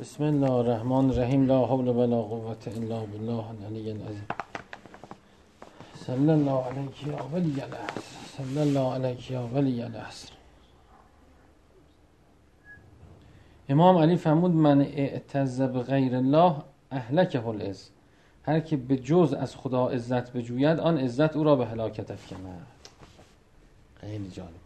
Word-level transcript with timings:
بسم 0.00 0.24
الله 0.24 0.50
الرحمن 0.50 1.10
الرحیم. 1.10 1.46
لا 1.46 1.66
حول 1.66 1.88
ولا 1.88 2.20
قوة 2.22 2.56
الا 2.66 3.00
بالله 3.04 3.44
العلی 3.50 3.90
العظیم 3.90 4.28
صلی 5.94 6.30
الله 6.30 6.64
علیک 6.64 7.06
یا 7.06 7.16
ولی 7.32 7.60
العصر 7.60 8.60
الله 8.60 8.94
علیک 8.94 9.30
یا 9.30 9.46
ولی 9.54 9.82
العصر. 9.82 10.32
امام 13.68 13.96
علی 13.96 14.16
فرمود 14.16 14.50
من 14.50 14.80
اعتز 14.80 15.62
غیر 15.62 16.16
الله 16.16 16.56
اهلکه 16.90 17.46
العز. 17.46 17.90
هر 18.42 18.60
که 18.60 18.76
به 18.76 18.96
جز 18.96 19.34
از 19.34 19.56
خدا 19.56 19.88
عزت 19.88 20.32
بجوید 20.32 20.80
آن 20.80 20.98
عزت 20.98 21.36
او 21.36 21.44
را 21.44 21.56
به 21.56 21.66
هلاکت 21.66 22.10
افکند. 22.10 22.66
خیلی 24.00 24.30
جالب. 24.30 24.65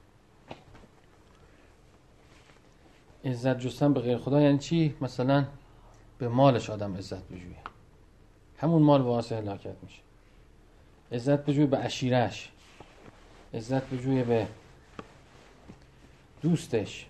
عزت 3.25 3.59
جستن 3.59 3.93
به 3.93 4.00
غیر 4.00 4.18
خدا 4.18 4.41
یعنی 4.41 4.59
چی؟ 4.59 4.95
مثلا 5.00 5.46
به 6.18 6.29
مالش 6.29 6.71
آدم 6.71 6.96
عزت 6.96 7.29
بجویه. 7.29 7.57
همون 8.57 8.82
مال 8.82 9.03
باعث 9.03 9.32
هلاکت 9.32 9.75
میشه. 9.82 10.03
عزت 11.13 11.44
بجویه 11.44 11.67
به 11.67 11.77
عشیرش 11.77 12.50
عزت 13.54 13.91
بجویه 13.91 14.25
به 14.25 14.46
دوستش. 16.43 17.07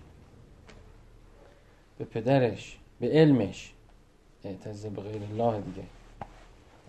به 1.97 2.05
پدرش. 2.05 2.77
به 2.99 3.07
علمش. 3.07 3.73
اعتزه 4.43 4.89
به 4.89 5.01
غیر 5.01 5.21
الله 5.23 5.61
دیگه. 5.61 5.83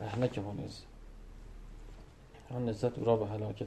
اهلک 0.01 0.39
اون 0.45 0.65
عزت. 0.65 0.87
آن 2.51 2.69
عزت 2.69 2.99
او 2.99 3.05
را 3.05 3.17
به 3.17 3.27
هلاکت 3.27 3.67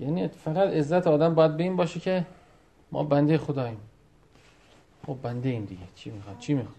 یعنی 0.00 0.28
فقط 0.28 0.68
عزت 0.68 1.06
آدم 1.06 1.34
باید 1.34 1.56
به 1.56 1.62
این 1.62 1.76
باشه 1.76 2.00
که 2.00 2.26
ما 2.92 3.04
بنده 3.04 3.38
خداییم. 3.38 3.80
خب 5.06 5.18
بنده 5.22 5.48
این 5.48 5.64
دیگه. 5.64 5.82
چی 5.94 6.10
می‌خواد 6.10 6.38
چی 6.38 6.54
می‌خواد 6.54 6.76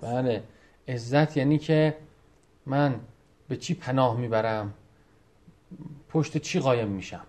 بله. 0.00 0.42
عزت 0.88 1.36
یعنی 1.36 1.58
که 1.58 1.96
من 2.66 3.00
به 3.48 3.56
چی 3.56 3.74
پناه 3.74 4.16
می‌برم؟ 4.16 4.74
پشت 6.08 6.38
چی 6.38 6.60
قایم 6.60 6.88
میشم؟ 6.88 7.26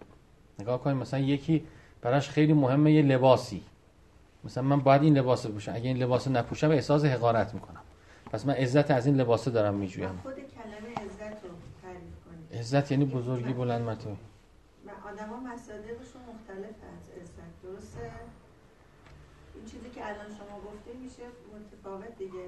نگاه 0.60 0.82
کنیم 0.82 0.98
مثلا 0.98 1.20
یکی 1.20 1.68
براش 2.02 2.30
خیلی 2.30 2.54
مهمه 2.54 2.92
یه 2.92 3.02
لباسی. 3.02 3.64
مثلا 4.44 4.64
من 4.64 4.80
باید 4.80 5.04
این 5.04 5.18
لباس 5.18 5.46
بپوشم 5.46 5.72
اگه 5.76 5.88
این 5.88 5.98
لباس 5.98 6.28
نپوشم 6.28 6.72
احساس 6.72 7.06
حقارت 7.06 7.54
می‌کنم. 7.54 7.82
پس 8.32 8.46
من 8.46 8.54
عزت 8.54 8.92
از 8.92 9.06
این 9.06 9.16
لباس 9.16 9.48
دارم 9.48 9.74
میجویم. 9.74 10.20
خود 10.24 10.34
کلمه 10.34 10.96
عزت 10.96 11.44
رو 11.44 11.50
تعریف 11.82 12.02
کنیم 12.26 12.60
عزت 12.60 12.92
یعنی 12.92 13.06
بزرگی 13.06 13.54
بلند 13.54 13.82
مرتبه 13.82 14.16
آدما 15.12 15.40
مصادرشون 15.40 16.22
مختلف 16.34 16.76
هست. 16.96 17.12
عزت 17.22 17.62
درسته؟ 17.64 18.12
این 19.56 19.66
چیزی 19.66 19.90
که 19.90 20.08
الان 20.08 20.26
شما 20.26 20.60
گفته 20.60 20.94
میشه 21.04 21.24
متفاوت 21.56 22.18
دیگه. 22.18 22.46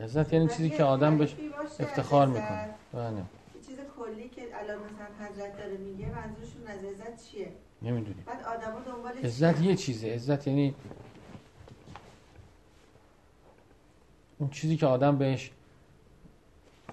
عزت 0.00 0.32
یعنی 0.32 0.48
چیزی 0.48 0.70
که 0.70 0.84
آدم 0.84 1.18
بهش 1.18 1.36
افتخار 1.80 2.26
می‌کنه. 2.26 2.74
بله. 2.92 3.22
چیز 3.66 3.76
کلی 3.98 4.28
که 4.28 4.42
الان 4.52 4.78
مثلا 4.78 5.26
حضرت 5.26 5.58
داره 5.58 5.76
میگه 5.76 6.06
منظورشون 6.06 6.66
از 6.66 6.84
عزت 6.84 7.24
چیه؟ 7.24 7.52
نمی‌دونی 7.82 8.22
بعد 8.26 8.42
آدما 8.42 8.80
دنبال 8.80 9.12
عزت 9.12 9.60
یه 9.60 9.76
چیزه. 9.76 10.14
عزت 10.14 10.46
یعنی 10.46 10.74
اون 14.38 14.50
چیزی 14.50 14.76
که 14.76 14.86
آدم 14.86 15.18
بهش 15.18 15.50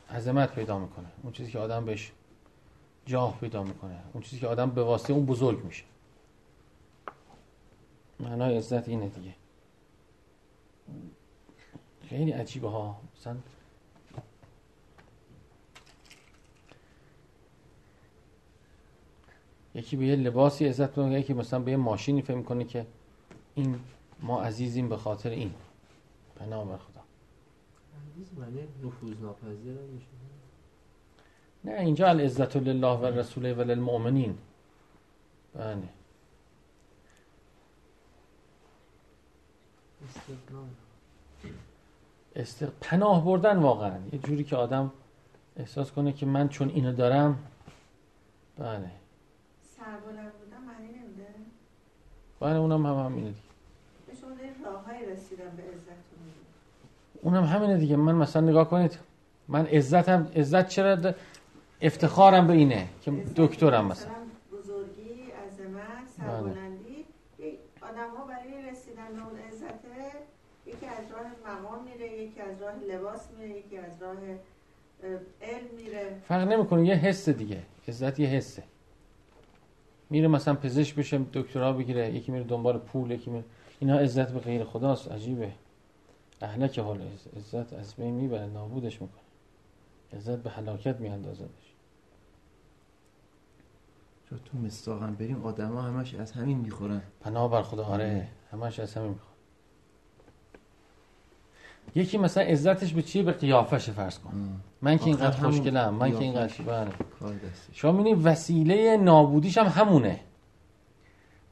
عظمت 0.09 0.55
پیدا 0.55 0.79
می‌کنه. 0.79 1.07
اون 1.23 1.33
چیزی 1.33 1.51
که 1.51 1.59
آدم 1.59 1.85
بهش 1.85 2.11
جاه 3.05 3.39
پیدا 3.39 3.63
می‌کنه. 3.63 3.99
اون 4.13 4.23
چیزی 4.23 4.39
که 4.39 4.47
آدم 4.47 4.69
به 4.69 4.83
واسطه 4.83 5.13
اون 5.13 5.25
بزرگ 5.25 5.65
میشه. 5.65 5.83
معنای 8.19 8.57
عزت 8.57 8.89
اینه 8.89 9.09
دیگه. 9.09 9.35
خیلی 12.09 12.31
عجیبه 12.31 12.69
ها. 12.69 13.01
مثلا 13.17 13.37
یکی 19.75 19.95
به 19.95 20.05
یه 20.05 20.15
لباسی 20.15 20.65
عزت 20.65 20.97
می‌کنه 20.97 21.19
یکی 21.19 21.33
مثلا 21.33 21.59
به 21.59 21.71
یه 21.71 21.77
ماشینی 21.77 22.21
فهم 22.21 22.37
می‌کنه 22.37 22.63
که 22.63 22.85
این 23.55 23.79
ما 24.19 24.41
عزیزیم 24.41 24.89
به 24.89 24.97
خاطر 24.97 25.29
این. 25.29 25.53
پناه 26.35 26.67
بر 26.67 26.77
خدا. 26.77 27.01
عزیز 28.13 28.33
معنی 28.37 28.67
نفوذ 28.83 29.21
ناپذیر 29.21 29.73
میشه. 29.73 30.07
نه 31.65 31.71
اینجا 31.71 32.07
العزت 32.07 32.55
لله 32.57 32.97
و 32.99 33.05
رسوله 33.05 33.53
و 33.53 33.61
للمؤمنین. 33.61 34.37
بله. 35.55 35.89
است 42.35 42.63
پناه 42.63 43.25
بردن 43.25 43.57
واقعا. 43.57 43.97
یه 44.11 44.19
جوری 44.19 44.43
که 44.43 44.55
آدم 44.55 44.91
احساس 45.57 45.91
کنه 45.91 46.13
که 46.13 46.25
من 46.25 46.49
چون 46.49 46.69
اینو 46.69 46.91
دارم 46.93 47.39
بله. 48.57 48.91
سربلند 49.61 50.33
بودن 50.33 50.57
معنی 50.67 50.87
نمیده؟ 50.87 51.27
بله 52.39 52.55
اونم 52.55 52.85
هم 52.85 53.05
همینه 53.05 53.29
دیگه. 53.29 53.39
راههایی 54.65 55.05
رسیدن 55.05 55.55
به 55.57 55.63
عزت 55.63 56.03
اونم 57.21 57.43
همینه 57.43 57.77
دیگه. 57.77 57.95
من 57.95 58.15
مثلا 58.15 58.41
نگاه 58.41 58.69
کنید 58.69 58.99
من 59.47 59.65
عزتم 59.65 60.27
عزت 60.35 60.67
چرا 60.67 61.13
افتخارم 61.83 62.47
به 62.47 62.53
اینه 62.53 62.87
که 63.01 63.11
دکترم 63.35 63.85
مثلا. 63.85 64.11
بزرگی 64.51 65.31
عظمت 65.45 66.07
سربلندی 66.17 67.05
آدم 67.81 68.15
ها 68.17 68.25
برای 68.25 68.71
رسیدن 68.71 69.07
به 69.15 69.27
اون 69.27 69.39
عزته 69.39 70.11
یکی 70.65 70.85
از 70.85 71.11
راه 71.11 71.55
مقام 71.55 71.83
میره 71.83 72.21
یکی 72.21 72.41
از 72.41 72.61
راه 72.61 72.75
لباس 72.75 73.27
میره 73.37 73.57
یکی 73.57 73.77
از 73.77 74.01
راه 74.01 74.15
علم 75.41 75.67
میره. 75.77 76.21
فرق 76.27 76.47
نمی‌کنه 76.47 76.87
یه 76.87 76.95
حس 76.95 77.29
دیگه. 77.29 77.63
عزت 77.87 78.19
یه 78.19 78.27
حسه. 78.27 78.63
میره 80.09 80.27
مثلا 80.27 80.53
پزشک 80.55 80.95
بشه 80.95 81.21
دکترا 81.33 81.73
بگیره 81.73 82.11
یکی 82.11 82.31
میره 82.31 82.43
دنبال 82.43 82.77
پول 82.77 83.11
یکی 83.11 83.29
میره. 83.29 83.45
اینا 83.79 83.99
عزت 83.99 84.31
به 84.31 84.39
غیر 84.39 84.63
خداست 84.63 85.11
عجیبه. 85.11 85.51
اهلک 86.41 86.79
حال 86.79 87.01
عزت 87.37 87.73
از 87.73 87.95
بین 87.95 88.13
می‌بره 88.13 88.45
نابودش 88.45 89.01
می‌کنه. 89.01 89.23
عزت 90.13 90.37
به 90.37 90.49
هلاکت 90.49 90.99
میاندازدش 90.99 91.72
تو 94.37 94.57
مستاقم 94.57 95.15
بریم 95.15 95.43
آدما 95.43 95.81
همش 95.81 96.15
از 96.15 96.31
همین 96.31 96.57
می‌خورن. 96.57 97.01
پناه 97.21 97.51
بر 97.51 97.61
خدا 97.61 97.85
آره 97.85 98.27
همش 98.51 98.79
از 98.79 98.93
همین 98.93 99.09
می‌خورن. 99.09 99.33
یکی 101.95 102.17
مثلا 102.17 102.43
عزتش 102.43 102.93
به 102.93 103.01
چیه 103.01 103.23
به 103.23 103.31
قیافش 103.31 103.89
فرض 103.89 104.19
کن. 104.19 104.59
من 104.81 104.97
که 104.97 105.05
اینقدر 105.05 105.37
خوشگلم 105.37 105.93
من 105.93 106.11
که 106.11 106.17
اینقدر 106.17 106.63
بله. 106.63 106.91
شما 107.71 107.91
می‌بینید 107.91 108.25
وسیله 108.25 108.97
نابودیش 108.97 109.57
هم 109.57 109.65
همونه. 109.65 110.19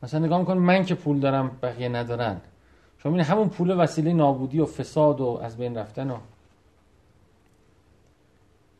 مثلا 0.04 0.26
نگاه 0.26 0.40
میکن 0.40 0.58
من 0.58 0.86
که 0.86 0.96
پول 0.96 1.20
دارم 1.20 1.58
بقیه 1.62 1.90
ندارن. 1.90 2.42
شما 2.98 3.12
می‌بینید 3.12 3.32
همون 3.32 3.50
پول 3.50 3.84
وسیله 3.84 4.14
نابودی 4.14 4.60
و 4.60 4.66
فساد 4.66 5.22
و 5.22 5.40
از 5.44 5.58
بین 5.58 5.78
رفتن 5.78 6.12
و 6.12 6.18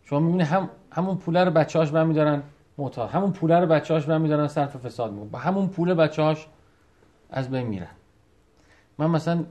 شما 0.04 0.20
می‌بینید 0.20 0.48
هم 0.48 0.70
همون 0.92 1.18
پول 1.18 1.38
رو 1.38 1.52
بچه‌هاش 1.52 1.92
برمیدارن. 1.92 2.44
معتاد 2.82 3.10
همون 3.10 3.32
پول 3.32 3.52
رو 3.52 3.68
بچه‌هاش 3.68 4.06
برمیدارن 4.06 4.48
صرف 4.48 4.76
فساد 4.76 5.12
می‌کنن. 5.12 5.30
با 5.30 5.40
همون 5.40 5.68
پول 5.68 5.94
بچه‌هاش 5.94 6.48
از 7.30 7.50
بین 7.50 7.68
میرن. 7.68 7.88
من 8.98 9.08
مثلا 9.08 9.46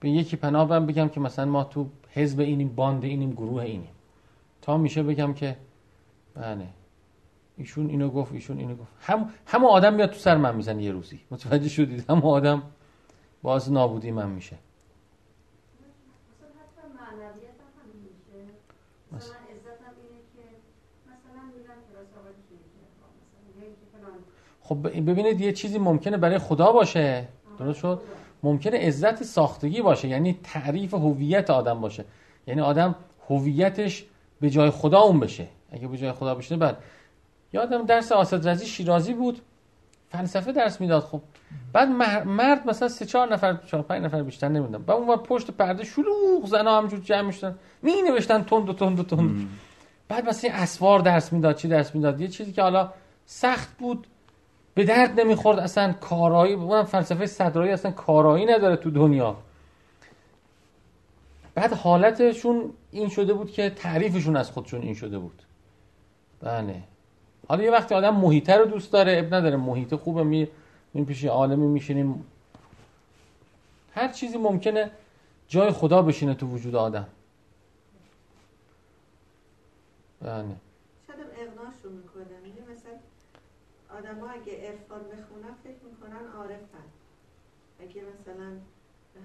به 0.00 0.10
یکی 0.10 0.36
پناه 0.36 0.68
برم 0.68 0.86
بگم 0.86 1.08
که 1.08 1.20
مثلا 1.20 1.44
ما 1.44 1.64
تو 1.64 1.86
حزب 2.10 2.40
اینیم 2.40 2.68
باند 2.68 3.04
اینیم 3.04 3.30
گروه 3.30 3.62
اینیم. 3.62 3.90
تا 4.62 4.76
میشه 4.76 5.02
بگم 5.02 5.34
که 5.34 5.56
بله 6.34 6.66
ایشون 7.56 7.88
اینو 7.88 8.10
گفت 8.10 8.32
ایشون 8.32 8.58
اینو 8.58 8.74
گفت. 8.74 8.92
هم 9.00 9.30
همون 9.46 9.70
آدم 9.70 9.94
میاد 9.94 10.10
تو 10.10 10.18
سر 10.18 10.36
من 10.36 10.56
می‌زنه 10.56 10.82
یه 10.82 10.92
روزی. 10.92 11.20
متوجه 11.30 11.68
شدید؟ 11.68 12.10
همون 12.10 12.22
آدم 12.22 12.62
باز 13.42 13.72
نابودی 13.72 14.10
من 14.10 14.28
میشه. 14.28 14.56
خب 24.68 24.76
ببینید 24.82 25.40
یه 25.40 25.52
چیزی 25.52 25.78
ممکنه 25.78 26.16
برای 26.16 26.38
خدا 26.38 26.72
باشه. 26.72 27.28
درست 27.58 27.78
شد؟ 27.78 28.00
ممکنه 28.42 28.78
عزت 28.78 29.22
ساختگی 29.22 29.82
باشه 29.82 30.08
یعنی 30.08 30.38
تعریف 30.42 30.94
هویت 30.94 31.50
آدم 31.50 31.80
باشه. 31.80 32.04
یعنی 32.46 32.60
آدم 32.60 32.94
هویتش 33.28 34.04
به 34.40 34.50
جای 34.50 34.70
خدا 34.70 35.00
اون 35.00 35.20
بشه. 35.20 35.46
اگه 35.72 35.88
به 35.88 35.96
جای 35.96 36.12
خدا 36.12 36.34
بشه 36.34 36.56
بعد. 36.56 36.76
یادم 37.52 37.86
درس 37.86 38.12
آسد 38.12 38.48
رزی 38.48 38.66
شیرازی 38.66 39.14
بود. 39.14 39.40
فلسفه 40.08 40.52
درس 40.52 40.80
می‌داد. 40.80 41.02
خب 41.02 41.20
بعد 41.72 41.88
مرد 42.26 42.68
مثلا 42.68 42.88
سه 42.88 43.06
چهار 43.06 43.32
نفر 43.32 43.56
چهار 43.66 43.82
پنج 43.82 44.02
نفر 44.02 44.22
بیشتر 44.22 44.48
نمی‌دونم. 44.48 44.82
بعد 44.82 44.96
اون 44.96 45.16
پشت 45.16 45.50
پرده 45.50 45.84
شلوغ 45.84 46.46
زنا 46.46 46.78
همجور 46.78 47.00
جمع 47.00 47.20
می‌شدن. 47.20 47.54
می 47.82 47.92
نوشتن 48.02 48.42
تند 48.42 48.68
و 48.68 48.72
تند 48.72 49.00
و 49.00 49.02
تند. 49.02 49.48
بعد 50.08 50.28
مثلا 50.28 50.50
اسوار 50.54 51.00
درس 51.00 51.32
می‌داد 51.32 51.56
چی 51.56 51.68
درس 51.68 51.94
می‌داد؟ 51.94 52.20
یه 52.20 52.28
چیزی 52.28 52.52
که 52.52 52.62
حالا 52.62 52.92
سخت 53.26 53.68
بود. 53.78 54.06
به 54.76 54.84
درد 54.84 55.20
نمی‌خورد 55.20 55.58
اصلا 55.58 55.92
کارایی 55.92 56.54
اون 56.54 56.82
فلسفه 56.82 57.26
صدرایی 57.26 57.72
اصلا 57.72 57.90
کارایی 57.90 58.46
نداره 58.46 58.76
تو 58.76 58.90
دنیا. 58.90 59.36
بعد 61.54 61.72
حالتشون 61.72 62.72
این 62.90 63.08
شده 63.08 63.34
بود 63.34 63.50
که 63.50 63.70
تعریفشون 63.70 64.36
از 64.36 64.50
خودشون 64.50 64.82
این 64.82 64.94
شده 64.94 65.18
بود. 65.18 65.42
بله. 66.40 66.82
حالا 67.48 67.62
یه 67.62 67.70
وقتی 67.70 67.94
آدم 67.94 68.16
محیطه 68.16 68.56
رو 68.56 68.64
دوست 68.64 68.92
داره 68.92 69.18
اب 69.18 69.34
نداره 69.34 69.56
محیط 69.56 69.94
خوبه 69.94 70.22
می 70.22 70.48
این 70.92 71.06
پیش 71.06 71.24
عالمی 71.24 71.66
میشینیم. 71.66 72.24
هر 73.94 74.08
چیزی 74.08 74.38
ممکنه 74.38 74.90
جای 75.48 75.70
خدا 75.70 76.02
بشینه 76.02 76.34
تو 76.34 76.46
وجود 76.46 76.74
آدم. 76.74 77.06
بله 80.22 80.44
شاید 81.06 81.20
اقناشون 81.40 81.92
می‌کنه 81.92 82.24
میگه 82.44 82.62
مثلا 82.72 82.92
آدم 83.98 84.20
ها 84.20 84.30
اگه 84.30 84.52
ارفان 84.62 85.00
بخونن 85.00 85.54
فکر 85.64 85.84
می‌کنن 85.90 86.26
عارفن. 86.38 86.86
اگه 87.80 88.02
مثلا 88.02 88.44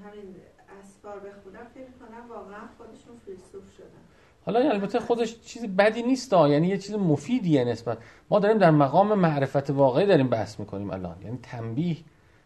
همین 0.05 0.35
اسفار 0.79 1.19
بخونن 1.19 1.63
فکر 1.73 1.83
می‌کنن 1.83 2.27
واقعا 2.29 2.61
خودشون 2.77 3.17
فیلسوف 3.25 3.63
شدن. 3.77 4.01
حالا 4.45 4.59
البته 4.59 4.99
خودش 4.99 5.41
چیز 5.41 5.65
بدی 5.65 6.03
نیست 6.03 6.33
یعنی 6.33 6.67
یه 6.67 6.77
چیز 6.77 6.95
مفیدیه 6.95 7.63
نسبت. 7.63 7.97
ما 8.29 8.39
داریم 8.39 8.57
در 8.57 8.71
مقام 8.71 9.13
معرفت 9.13 9.69
واقعی 9.69 10.05
داریم 10.05 10.29
بحث 10.29 10.59
می‌کنیم 10.59 10.89
الان. 10.89 11.21
یعنی 11.21 11.39
تنبیه 11.43 11.97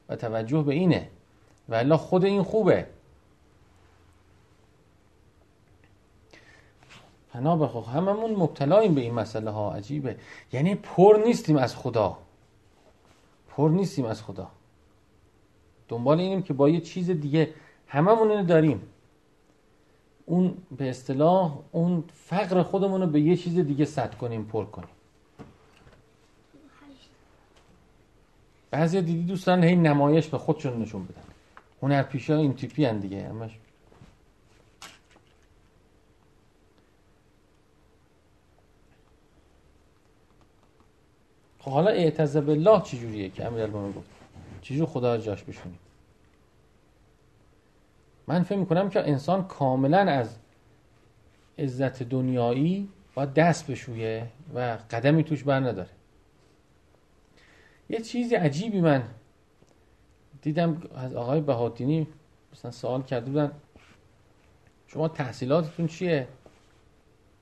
و 0.10 0.16
توجه 0.16 0.62
به 0.62 0.74
اینه. 0.74 1.10
و 1.70 1.98
خود 1.98 2.26
این 2.26 2.44
خوبه. 2.44 2.88
فنا 7.36 7.56
بخو 7.56 7.82
هممون 7.82 8.32
مبتلاییم 8.32 8.96
به 8.96 9.02
این 9.02 9.14
مسئله 9.14 9.52
ها 9.52 9.74
عجیبه. 9.74 10.16
یعنی 10.54 10.76
پر 10.76 11.20
نیستیم 11.26 11.58
از 11.58 11.76
خدا. 11.76 12.18
پر 13.50 13.70
نیستیم 13.70 14.06
از 14.06 14.24
خدا. 14.24 14.48
دنبال 15.88 16.20
اینیم 16.20 16.42
که 16.42 16.54
با 16.54 16.70
یه 16.70 16.82
چیز 16.82 17.10
دیگه 17.10 17.54
هممون 17.88 18.32
اینو 18.32 18.44
داریم. 18.44 18.82
اون 20.26 20.58
به 20.78 20.90
اصطلاح 20.90 21.58
اون 21.72 22.04
فقر 22.14 22.64
خودمون 22.64 23.02
رو 23.02 23.08
به 23.08 23.22
یه 23.22 23.38
چیز 23.38 23.60
دیگه 23.60 23.86
سد 23.86 24.16
کنیم 24.16 24.46
پر 24.46 24.66
کنیم. 24.66 24.90
بعضی 28.72 29.02
دیدی 29.02 29.24
دوستان 29.24 29.64
هی 29.64 29.76
نمایش 29.76 30.28
به 30.28 30.38
خودشون 30.38 30.82
نشون 30.82 31.06
بدن. 31.06 31.22
هنرپیشه 31.82 32.34
این 32.34 32.54
تیپی 32.54 32.86
هن 32.86 33.00
دیگه. 33.00 33.28
همش 33.28 33.58
خب 41.66 41.72
حالا 41.72 41.92
اعتذر 41.92 42.42
بالله 42.42 42.82
چجوریه 42.82 43.30
که 43.30 43.46
امیر 43.46 43.66
من 43.66 43.92
گفت؟ 43.92 44.10
چجور 44.62 44.86
خدا 44.86 45.16
رو 45.16 45.22
جاش 45.22 45.44
بشونیم؟ 45.44 45.80
من 48.28 48.44
فکر 48.44 48.58
می‌کنم 48.58 48.90
که 48.90 49.00
انسان 49.00 49.48
کاملا 49.48 49.98
از 49.98 50.36
عزت 51.60 52.04
دنیایی 52.04 52.90
باید 53.16 53.34
دست 53.34 53.72
بشویه 53.72 54.28
و 54.56 54.78
قدمی 54.92 55.24
توش 55.24 55.44
بر 55.44 55.60
نداره. 55.60 55.90
یه 57.90 58.02
چیزی 58.02 58.36
عجیبی 58.36 58.82
من 58.82 59.04
دیدم 60.42 60.82
از 60.96 61.16
آقای 61.16 61.42
بهادینی 61.42 62.08
مثلا 62.54 62.72
سوال 62.72 63.02
کرده 63.02 63.26
بودن 63.26 63.52
شما 64.88 65.08
تحصیلاتتون 65.08 65.88
چیه؟ 65.88 66.28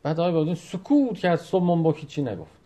بعد 0.04 0.20
آقای 0.20 0.32
بهادینی 0.32 0.56
سکوت 0.56 1.18
کرد 1.18 1.40
صبح 1.40 1.64
من 1.64 1.84
با 1.84 1.94
چی 1.94 2.22
نگفت. 2.22 2.63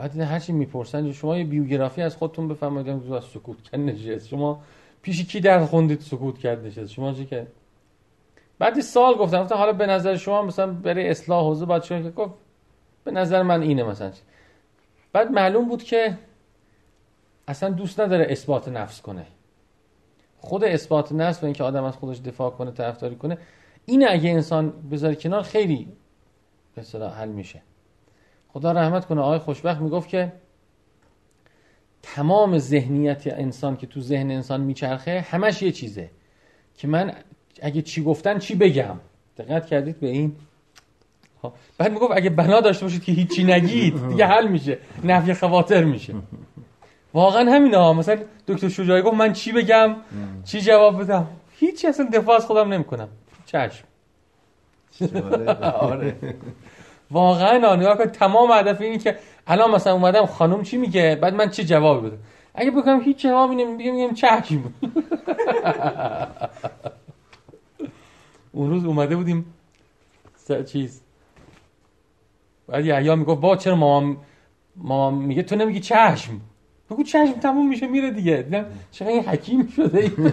بعد 0.00 0.20
هر 0.20 0.38
چی 0.38 0.52
می‌پرسن 0.52 1.12
شما 1.12 1.38
یه 1.38 1.44
بیوگرافی 1.44 2.02
از 2.02 2.16
خودتون 2.16 2.48
بفرمایید. 2.48 3.12
از 3.12 3.24
سکوت 3.24 3.62
کرد 3.62 3.80
نشست. 3.80 4.28
شما 4.28 4.62
پیش 5.02 5.24
کی 5.24 5.40
در 5.40 5.64
خوندید 5.64 6.00
سکوت 6.00 6.38
کرد 6.38 6.66
نشست؟ 6.66 6.92
شما 6.92 7.12
چی 7.12 7.26
که 7.26 7.46
بعدی 8.58 8.82
سال 8.82 9.14
گفتم. 9.14 9.42
گفتم 9.42 9.56
حالا 9.56 9.72
به 9.72 9.86
نظر 9.86 10.16
شما 10.16 10.42
مثلا 10.42 10.72
برای 10.72 11.08
اصلاح 11.08 11.44
حوزه 11.44 11.64
باید 11.64 11.82
شما 11.82 12.02
که 12.02 12.10
گفت 12.10 12.34
به 13.04 13.10
نظر 13.10 13.42
من 13.42 13.62
اینه 13.62 13.82
مثلا 13.82 14.12
بعد 15.12 15.30
معلوم 15.30 15.68
بود 15.68 15.82
که 15.82 16.18
اصلا 17.48 17.70
دوست 17.70 18.00
نداره 18.00 18.26
اثبات 18.30 18.68
نفس 18.68 19.00
کنه. 19.00 19.26
خود 20.38 20.64
اثبات 20.64 21.12
نفس 21.12 21.42
و 21.42 21.46
اینکه 21.46 21.64
آدم 21.64 21.84
از 21.84 21.96
خودش 21.96 22.18
دفاع 22.18 22.50
کنه 22.50 22.70
طرفداری 22.70 23.16
کنه 23.16 23.38
این 23.86 24.08
اگه 24.08 24.30
انسان 24.30 24.72
بذاره 24.90 25.14
کنار 25.14 25.42
خیلی 25.42 25.88
به 26.74 27.08
حل 27.08 27.28
میشه. 27.28 27.62
خدا 28.52 28.72
رحمت 28.72 29.06
کنه 29.06 29.20
آقای 29.20 29.38
خوشبخت 29.38 29.80
می‌گفت 29.80 30.08
که 30.08 30.32
تمام 32.02 32.58
ذهنیت 32.58 33.22
انسان 33.26 33.76
که 33.76 33.86
تو 33.86 34.00
ذهن 34.00 34.30
انسان 34.30 34.60
میچرخه 34.60 35.20
همش 35.20 35.62
یه 35.62 35.72
چیزه 35.72 36.10
که 36.76 36.88
من 36.88 37.12
اگه 37.62 37.82
چی 37.82 38.02
گفتن 38.02 38.38
چی 38.38 38.54
بگم؟ 38.54 38.96
دقت 39.38 39.66
کردید 39.66 40.00
به 40.00 40.06
این؟ 40.06 40.36
خب. 41.42 41.52
بعد 41.78 41.92
می‌گفت 41.92 42.12
اگه 42.16 42.30
بنا 42.30 42.60
داشته 42.60 42.84
باشید 42.84 43.04
که 43.04 43.12
هیچی 43.12 43.44
نگید 43.44 44.08
دیگه 44.08 44.26
حل 44.26 44.48
میشه 44.48 44.78
نفی 45.04 45.34
خواطر 45.34 45.84
میشه. 45.84 46.14
واقعا 47.14 47.52
همین 47.52 47.74
ها. 47.74 47.92
مثلا 47.92 48.18
دکتر 48.46 48.68
شجاعی 48.68 49.02
گفت 49.02 49.14
من 49.14 49.32
چی 49.32 49.52
بگم؟ 49.52 49.96
چی 50.44 50.60
جواب 50.60 51.02
بدم؟ 51.02 51.26
هیچی 51.58 51.86
اصلا 51.86 52.08
دفاع 52.12 52.36
از 52.36 52.46
خودم 52.46 52.72
نمی‌کنم. 52.72 53.08
چشم. 53.46 53.84
آره. 55.62 56.16
واقعا 57.10 57.68
آنگاه 57.68 57.98
که 57.98 58.06
تمام 58.06 58.52
هدف 58.52 58.80
اینه 58.80 58.98
که 58.98 59.18
الان 59.46 59.70
مثلا 59.70 59.92
اومدم 59.92 60.26
خانم 60.26 60.62
چی 60.62 60.76
میگه؟ 60.76 61.18
بعد 61.22 61.34
من 61.34 61.50
چه 61.50 61.64
جوابی 61.64 62.08
بدم؟ 62.08 62.18
اگه 62.54 62.70
بکنم 62.70 63.00
هیچ 63.00 63.22
جوابی 63.22 63.54
نمیگم 63.54 63.94
میگم 63.94 64.14
چشم 64.14 64.62
اون 68.52 68.70
روز 68.70 68.84
اومده 68.84 69.16
بودیم 69.16 69.54
چیز. 70.66 71.02
بعد 72.68 72.86
یحیی 72.86 73.14
می‌گفت 73.14 73.40
با 73.40 73.56
چرا 73.56 73.76
مامان 73.76 74.16
مامان 74.76 75.14
میگه 75.14 75.42
تو 75.42 75.56
نمیگی 75.56 75.80
چشم؟ 75.80 76.40
بگو 76.90 77.02
چشم 77.02 77.32
تموم 77.32 77.68
میشه 77.68 77.86
میره 77.86 78.10
دیگه. 78.10 78.36
دیدم 78.36 78.66
چقدر 78.90 79.10
این 79.10 79.22
حکیم 79.22 79.66
شده 79.66 79.98
این 79.98 80.32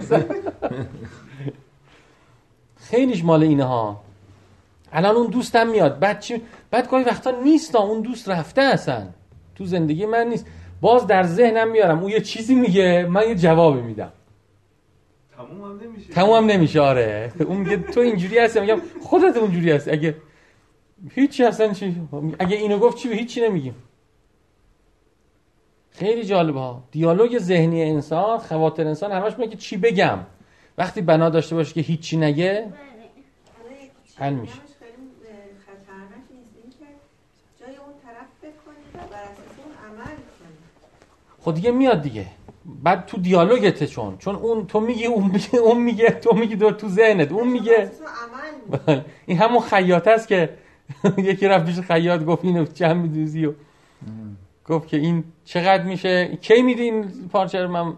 خیلیش 2.90 3.24
مال 3.24 3.42
اینه 3.42 3.64
ها 3.64 4.07
الان 4.92 5.16
اون 5.16 5.26
دوستم 5.26 5.68
میاد. 5.68 5.98
بعد 5.98 6.20
چی؟ 6.20 6.42
بعد 6.70 6.90
گاهی 6.90 7.04
وقتا 7.04 7.30
نیست 7.30 7.76
اون 7.76 8.00
دوست 8.00 8.28
رفته 8.28 8.62
اصلا. 8.62 9.06
تو 9.54 9.64
زندگی 9.64 10.06
من 10.06 10.26
نیست. 10.26 10.46
باز 10.80 11.06
در 11.06 11.22
ذهنم 11.22 11.70
میارم. 11.70 11.98
اون 11.98 12.10
یه 12.10 12.20
چیزی 12.20 12.54
میگه 12.54 13.06
من 13.10 13.28
یه 13.28 13.34
جوابی 13.34 13.80
میدم. 13.80 14.12
تموم 15.36 15.64
هم 15.64 15.80
نمیشه. 15.80 16.12
تموم 16.12 16.36
هم 16.36 16.44
نمیشه 16.44 16.80
آره. 16.80 17.32
اون 17.46 17.56
میگه 17.56 17.76
تو 17.76 18.00
اینجوری 18.00 18.38
هستی؟ 18.38 18.60
میگم 18.60 18.80
خودت 19.02 19.36
اونجوری 19.36 19.72
هستی. 19.72 19.90
اگه 19.90 20.16
هیچی 21.14 21.44
اصلا 21.44 21.72
چی 21.72 22.02
اگه 22.38 22.56
اینو 22.56 22.78
گفت 22.78 22.96
چی 22.96 23.12
هیچی 23.12 23.40
نمیگیم. 23.40 23.74
خیلی 25.90 26.24
جالبه 26.24 26.60
ها. 26.60 26.82
دیالوگ 26.90 27.38
ذهنی 27.38 27.82
انسان 27.82 28.38
خواطر 28.38 28.86
انسان 28.86 29.12
همش 29.12 29.38
میگه 29.38 29.56
چی 29.56 29.76
بگم. 29.76 30.18
وقتی 30.78 31.00
بنا 31.00 31.30
داشته 31.30 31.54
باشه 31.54 31.74
که 31.74 31.80
هیچی 31.80 32.16
نگه 32.16 32.72
حل 34.16 34.34
میشه. 34.34 34.67
خود 41.38 41.54
دیگه 41.54 41.70
میاد 41.70 42.02
دیگه. 42.02 42.26
بعد 42.82 43.06
تو 43.06 43.16
دیالوگته 43.16 43.86
چون. 43.86 44.18
چون 44.18 44.34
اون 44.34 44.66
تو 44.66 44.80
میگی 44.80 45.06
اون 45.06 45.30
میگه 45.30 45.56
اون 45.56 45.82
میگه 45.82 46.10
تو 46.10 46.36
میگی 46.36 46.56
دور 46.56 46.72
تو 46.72 46.88
ذهنت. 46.88 47.32
اون 47.32 47.48
میگه. 47.48 47.90
این 49.26 49.38
همون 49.38 49.60
خیاط 49.60 50.08
است 50.08 50.28
که 50.28 50.50
یکی 51.18 51.48
رفت 51.48 51.66
پیش 51.66 51.80
خیاط 51.80 52.24
گفت 52.24 52.44
اینو 52.44 52.66
چند 52.66 52.96
میدوزی 52.96 53.46
و 53.46 53.52
گفت 54.66 54.88
که 54.88 54.96
این 54.96 55.24
چقدر 55.44 55.82
میشه؟ 55.82 56.36
کی 56.36 56.62
میدی 56.62 56.82
این 56.82 57.28
پارچه 57.32 57.62
رو؟ 57.62 57.70
من 57.70 57.94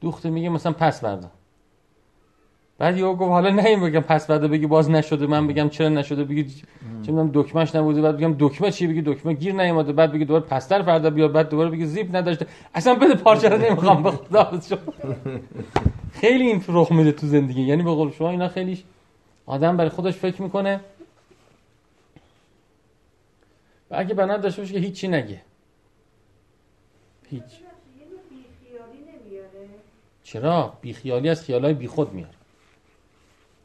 دوخته 0.00 0.30
میگه 0.30 0.48
مثلا 0.48 0.72
پس 0.72 1.00
بردا 1.00 1.30
بعد 2.78 2.96
یهو 2.98 3.14
گفت 3.14 3.30
حالا 3.30 3.50
نه 3.50 3.64
این 3.64 3.80
بگم 3.80 4.00
پس 4.00 4.26
بعد 4.26 4.40
بگی 4.40 4.66
باز 4.66 4.90
نشده. 4.90 5.26
من 5.26 5.46
بگم 5.46 5.68
چرا 5.68 5.88
نشده؟ 5.88 6.24
بگی 6.24 6.44
چه 6.44 6.62
می‌دونم 7.12 7.30
دکمهش 7.34 7.74
نبوده. 7.74 8.02
بعد 8.02 8.16
بگم 8.16 8.36
دکمه 8.38 8.70
چی؟ 8.70 8.86
بگی 8.86 9.02
دکمه 9.02 9.32
گیر 9.32 9.54
نیومده. 9.54 9.92
بعد 9.92 10.12
بگی 10.12 10.24
دوباره 10.24 10.44
پستر 10.44 10.82
فردا 10.82 11.10
بیا 11.10 11.28
بعد 11.28 11.48
دوباره 11.48 11.70
بگی 11.70 11.86
زیپ 11.86 12.16
نداشته. 12.16 12.46
اصلا 12.74 12.94
بده 12.94 13.14
پارچه 13.14 13.48
رو 13.48 13.58
نمی‌خوام. 13.58 14.02
به 14.02 14.10
خدا 14.10 14.60
خیلی 16.20 16.46
این 16.46 16.64
رخ 16.68 16.92
میده 16.92 17.12
تو 17.12 17.26
زندگی. 17.26 17.62
یعنی 17.62 17.82
به 17.82 17.90
قول 17.90 18.10
شما 18.10 18.30
اینا 18.30 18.48
خیلیش 18.48 18.84
آدم 19.46 19.76
برای 19.76 19.90
خودش 19.90 20.14
فکر 20.14 20.42
می‌کنه. 20.42 20.80
و 23.90 23.94
اگه 23.98 24.14
بنا 24.14 24.36
داشته 24.36 24.62
باشه 24.62 24.74
که 24.74 24.80
هیچی 24.80 25.08
نگه. 25.08 25.40
هیچ. 27.30 27.42
چرا؟ 30.22 30.72
بیخیالی 30.80 31.28
از 31.28 31.44
خیالای 31.44 31.74
بیخود 31.74 32.12
میاره. 32.12 32.37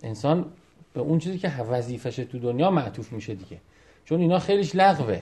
انسان 0.03 0.45
به 0.93 1.01
اون 1.01 1.19
چیزی 1.19 1.37
که 1.37 1.49
وظیفش 1.49 2.15
تو 2.15 2.39
دنیا 2.39 2.71
معطوف 2.71 3.13
میشه 3.13 3.35
دیگه. 3.35 3.59
چون 4.05 4.19
اینا 4.19 4.39
خیلیش 4.39 4.75
لغوه. 4.75 5.21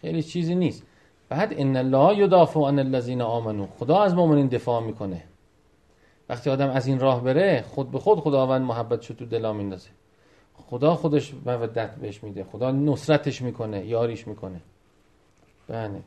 خیلی 0.00 0.22
چیزی 0.22 0.54
نیست. 0.54 0.82
بعد 1.28 1.60
ان 1.60 1.76
الله 1.76 2.18
یدافع 2.18 2.60
عن 2.60 2.78
الذین 2.78 3.22
آمنو 3.22 3.66
خدا 3.66 4.02
از 4.02 4.14
مؤمنین 4.14 4.46
دفاع 4.46 4.82
می‌کنه. 4.82 5.24
وقتی 6.28 6.50
آدم 6.50 6.70
از 6.70 6.86
این 6.86 7.00
راه 7.00 7.24
بره 7.24 7.64
خود 7.68 7.90
به 7.90 7.98
خود 7.98 8.20
خداوند 8.20 8.62
محبت 8.62 9.00
شد 9.02 9.16
تو 9.16 9.26
دلا 9.26 9.52
میندازه. 9.52 9.90
خدا 10.54 10.94
خودش 10.94 11.34
مودت 11.46 11.94
بهش 11.94 12.24
میده. 12.24 12.44
خدا 12.44 12.70
نصرتش 12.70 13.42
می‌کنه 13.42 13.86
یاریش 13.86 14.26
می‌کنه. 14.28 14.60
بله. 15.68 16.02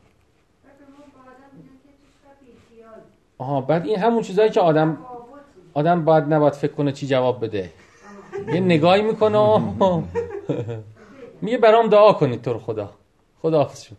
آها 3.38 3.60
بعد 3.60 3.86
این 3.86 3.98
همون 3.98 4.22
چیزایی 4.22 4.50
که 4.50 4.60
آدم 4.60 4.98
آدم 5.74 6.04
باید 6.04 6.24
نباید 6.24 6.52
فکر 6.52 6.72
کنه 6.72 6.92
چی 6.92 7.06
جواب 7.06 7.44
بده. 7.44 7.70
یه 8.48 8.60
نگاهی 8.60 9.02
می‌کنه. 9.02 9.38
و 9.38 10.02
میگه 11.40 11.58
برام 11.58 11.88
دعا 11.88 12.12
کنید 12.12 12.42
تو 12.42 12.52
رو 12.52 12.58
خدا. 12.58 12.90
خدا 13.42 13.58
حافظ 13.58 13.82
شد 13.82 13.96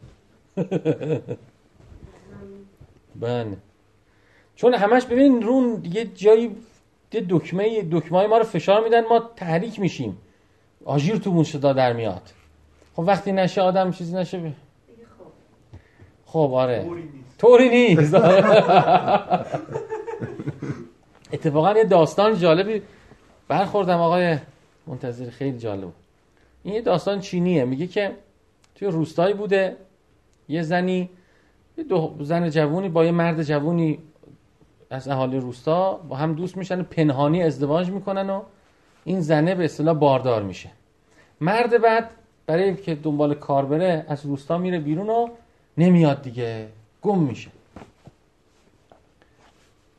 بله. 3.15 3.58
چون 4.55 4.74
همش 4.74 5.05
ببین 5.05 5.41
رون 5.41 5.84
یه 5.91 6.05
جایی 6.05 6.55
یه 7.13 7.25
دکمه 7.29 7.88
دکمه 7.91 8.27
ما 8.27 8.38
رو 8.38 8.44
فشار 8.44 8.84
میدن 8.84 9.05
ما 9.08 9.20
تحریک 9.36 9.79
میشیم. 9.79 10.17
آژیر 10.86 11.17
تو 11.17 11.29
اون 11.29 11.44
صدا 11.44 11.74
در 11.74 11.94
میاد. 11.94 12.22
خب 12.96 13.03
وقتی 13.08 13.32
نشه 13.32 13.62
آدم 13.62 13.91
چیزی 13.91 14.15
نشه. 14.15 14.38
ب... 14.38 14.51
خب 16.25 16.51
آره. 16.53 16.89
طوری 17.38 17.70
نیست. 17.70 18.15
اتفاقا 21.34 21.74
یه 21.74 21.84
داستان 21.84 22.38
جالبی 22.38 22.82
برخوردم 23.48 23.98
آقای 24.00 24.38
منتظر 24.88 25.29
خیلی 25.29 25.58
جالب. 25.58 25.91
این 26.63 26.74
یه 26.75 26.82
داستان 26.82 27.20
چینیه. 27.20 27.65
میگه 27.65 27.88
که 27.88 28.12
توی 28.75 28.88
روستایی 28.88 29.34
بوده 29.34 29.77
یه 30.50 30.62
زنی 30.62 31.10
یه 31.77 31.84
دو 31.84 32.15
زن 32.20 32.50
جوونی 32.50 32.89
با 32.89 33.05
یه 33.05 33.12
مرد 33.12 33.44
جوونی 33.44 34.00
از 34.89 35.08
اهالی 35.08 35.38
روستا 35.38 35.94
با 35.94 36.15
هم 36.15 36.34
دوست 36.34 36.58
میشن 36.58 36.84
پنهانی 36.84 37.44
ازدواج 37.44 37.89
می‌کنن 37.89 38.29
و 38.29 38.41
این 39.03 39.22
زنه 39.22 39.55
به 39.55 39.65
اصطلاح 39.65 39.96
باردار 39.96 40.44
میشه. 40.44 40.70
مرد 41.41 41.82
بعد 41.82 42.10
برای 42.46 42.75
که 42.75 42.96
دنبال 42.96 43.34
کار 43.34 43.65
بره 43.65 44.05
از 44.08 44.25
روستا 44.25 44.58
میره 44.58 44.79
بیرون 44.79 45.10
و 45.10 45.27
نمیاد 45.77 46.22
دیگه. 46.22 46.67
گم 47.01 47.20
میشه. 47.20 47.50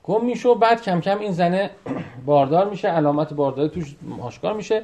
گم 0.07 0.25
میشه 0.25 0.49
و 0.49 0.55
بعد 0.55 0.83
کم 0.83 1.01
کم 1.01 1.19
این 1.19 1.33
زنه 1.33 1.71
باردار 2.27 2.71
میشه 2.71 2.89
علامت 2.89 3.35
بارداری 3.35 3.69
توش 3.69 3.97
آشکار 4.21 4.55
میشه. 4.55 4.83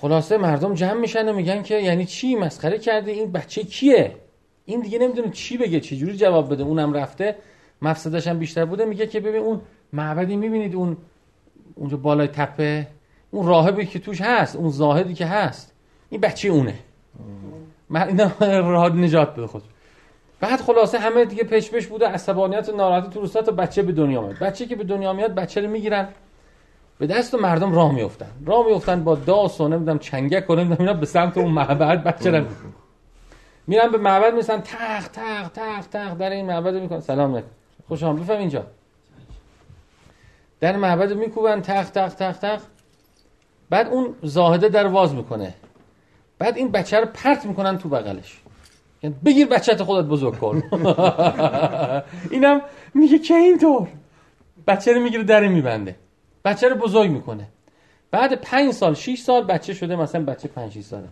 خلاصه 0.00 0.38
مردم 0.38 0.74
جمع 0.74 1.00
میشن 1.00 1.28
و 1.28 1.32
میگن 1.32 1.62
که 1.62 1.74
یعنی 1.74 2.06
چی 2.06 2.34
مسخره 2.34 2.78
کرده 2.78 3.10
این 3.10 3.32
بچه 3.32 3.62
کیه؟ 3.62 4.16
این 4.64 4.80
دیگه 4.80 4.98
نمی‌دونه 4.98 5.30
چی 5.30 5.56
بگه 5.58 5.80
چه 5.80 5.96
جوری 5.96 6.16
جواب 6.16 6.52
بده؟ 6.52 6.62
اونم 6.62 6.92
رفته 6.92 7.36
مفسدش 7.82 8.26
هم 8.28 8.38
بیشتر 8.38 8.64
بوده 8.64 8.84
میگه 8.84 9.06
که 9.06 9.20
ببین 9.20 9.40
اون 9.40 9.60
معبدی 9.92 10.36
می‌بینید 10.36 10.74
اون 10.74 10.96
اونجا 11.74 11.96
بالای 11.96 12.28
تپه 12.28 12.86
اون 13.30 13.46
راهبی 13.46 13.86
که 13.86 13.98
توش 13.98 14.20
هست 14.20 14.56
اون 14.56 14.70
زاهدی 14.70 15.14
که 15.14 15.26
هست 15.26 15.72
این 16.10 16.20
بچه 16.20 16.48
اونه. 16.48 16.74
اینا 17.90 18.30
راه 18.70 18.96
نجات 18.96 19.32
بده 19.32 19.46
خود 19.46 19.62
بعد 20.40 20.60
خلاصه 20.60 20.98
همه 20.98 21.24
دیگه 21.24 21.44
پش 21.44 21.70
پش 21.70 21.86
بوده 21.86 22.08
عصبانیت 22.08 22.68
و 22.68 22.76
ناراحتی 22.76 23.10
تو 23.10 23.20
روستا 23.20 23.42
تا 23.42 23.52
بچه 23.52 23.82
به 23.82 23.92
دنیا 23.92 24.20
میاد. 24.20 24.38
بچه 24.38 24.66
که 24.66 24.76
به 24.76 24.84
دنیا 24.84 25.12
میاد 25.12 25.34
بچه 25.34 25.60
رو 25.60 25.70
می‌گیرن. 25.70 26.08
به 26.98 27.06
دست 27.06 27.34
و 27.34 27.38
مردم 27.38 27.72
راه 27.72 27.94
میافتن. 27.94 28.30
راه 28.46 28.66
میافتن 28.66 29.04
با 29.04 29.14
داس 29.14 29.60
و 29.60 29.68
نمی‌دونم 29.68 29.98
چنگک 29.98 30.50
و 30.50 30.54
نمی‌دونم 30.54 30.80
اینا 30.80 30.94
به 30.94 31.06
سمت 31.06 31.38
اون 31.38 31.52
معبد 31.52 32.02
بچه 32.02 32.30
رو 32.30 32.44
میرن 33.66 33.90
به 33.92 33.98
معبد 33.98 34.34
میسن 34.34 34.60
تق 34.60 35.08
تق 35.08 35.48
تق 35.48 35.86
تق 35.86 36.14
در 36.14 36.30
این 36.30 36.46
معبد 36.46 36.74
میکن 36.74 37.00
سلام 37.00 37.32
علیکم. 37.32 37.48
خوش 37.88 38.02
آمد 38.02 38.22
بفهم 38.22 38.38
اینجا. 38.38 38.66
در 40.60 40.76
معبد 40.76 41.12
میکوبن 41.12 41.60
تق 41.60 41.90
تق 41.90 42.14
تق 42.14 42.38
تق 42.38 42.60
بعد 43.70 43.88
اون 43.88 44.14
زاهده 44.22 44.68
در 44.68 44.86
واز 44.86 45.14
می‌کنه. 45.14 45.54
بعد 46.38 46.56
این 46.56 46.70
بچه 46.70 47.00
رو 47.00 47.06
پرت 47.06 47.46
می‌کنن 47.46 47.78
تو 47.78 47.88
بغلش. 47.88 48.40
بگیر 49.24 49.46
بچه 49.46 49.76
خودت 49.76 50.08
بزرگ 50.08 50.38
کن. 50.38 50.62
اینم 52.30 52.60
میگه 52.94 53.18
که 53.18 53.34
اینطور 53.34 53.88
بچه 54.66 54.92
رو 54.92 55.00
می‌گیره 55.00 55.22
در 55.22 55.48
میبنده. 55.48 55.96
بچه 56.44 56.68
رو 56.68 56.76
بزرگ 56.76 57.10
می‌کنه. 57.10 57.48
بعد 58.10 58.34
پنج 58.34 58.72
سال 58.72 58.94
شیش 58.94 59.22
سال 59.22 59.44
بچه 59.44 59.74
شده 59.74 59.96
مثلا 59.96 60.24
بچه 60.24 60.48
پنج 60.48 60.72
شیش 60.72 60.84
ساله. 60.84 61.08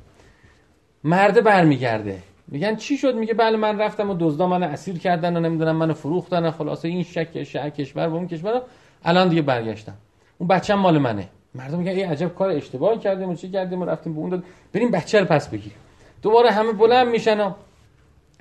مرده 1.04 1.40
برمیگرده. 1.40 2.18
میگن 2.48 2.76
چی 2.76 2.96
شد؟ 2.96 3.14
میگه 3.14 3.34
بله 3.34 3.56
من 3.56 3.78
رفتم 3.78 4.10
و 4.10 4.16
دزدا 4.20 4.46
من 4.46 4.62
اسیر 4.62 4.98
کردن 4.98 5.36
و 5.36 5.40
نمی‌دونم 5.40 5.76
منو 5.76 5.94
فروختن 5.94 6.46
و 6.46 6.50
خلاصه 6.50 6.88
این 6.88 7.02
شک 7.02 7.44
شهر 7.44 7.70
کشور 7.70 8.08
و 8.08 8.14
اون 8.14 8.28
کشور 8.28 8.62
الان 9.04 9.28
دیگه 9.28 9.42
برگشتم. 9.42 9.94
اون 10.38 10.48
بچه 10.48 10.74
مال 10.74 10.98
منه. 10.98 11.28
مردم 11.54 11.78
میگن 11.78 11.92
این 11.92 12.08
عجب 12.08 12.34
کار 12.34 12.50
اشتباهی 12.50 12.98
کردیم 12.98 13.28
و 13.28 13.34
چی 13.34 13.50
کردیم 13.50 13.82
و 13.82 13.84
رفتیم 13.84 14.14
به 14.14 14.20
اون 14.20 14.30
داد 14.30 14.44
بریم 14.72 14.90
بچه 14.90 15.20
رو 15.20 15.26
پس 15.26 15.48
بگیریم. 15.48 15.78
دوباره 16.22 16.50
همه 16.50 16.72
بلند 16.72 17.08
میشن 17.08 17.54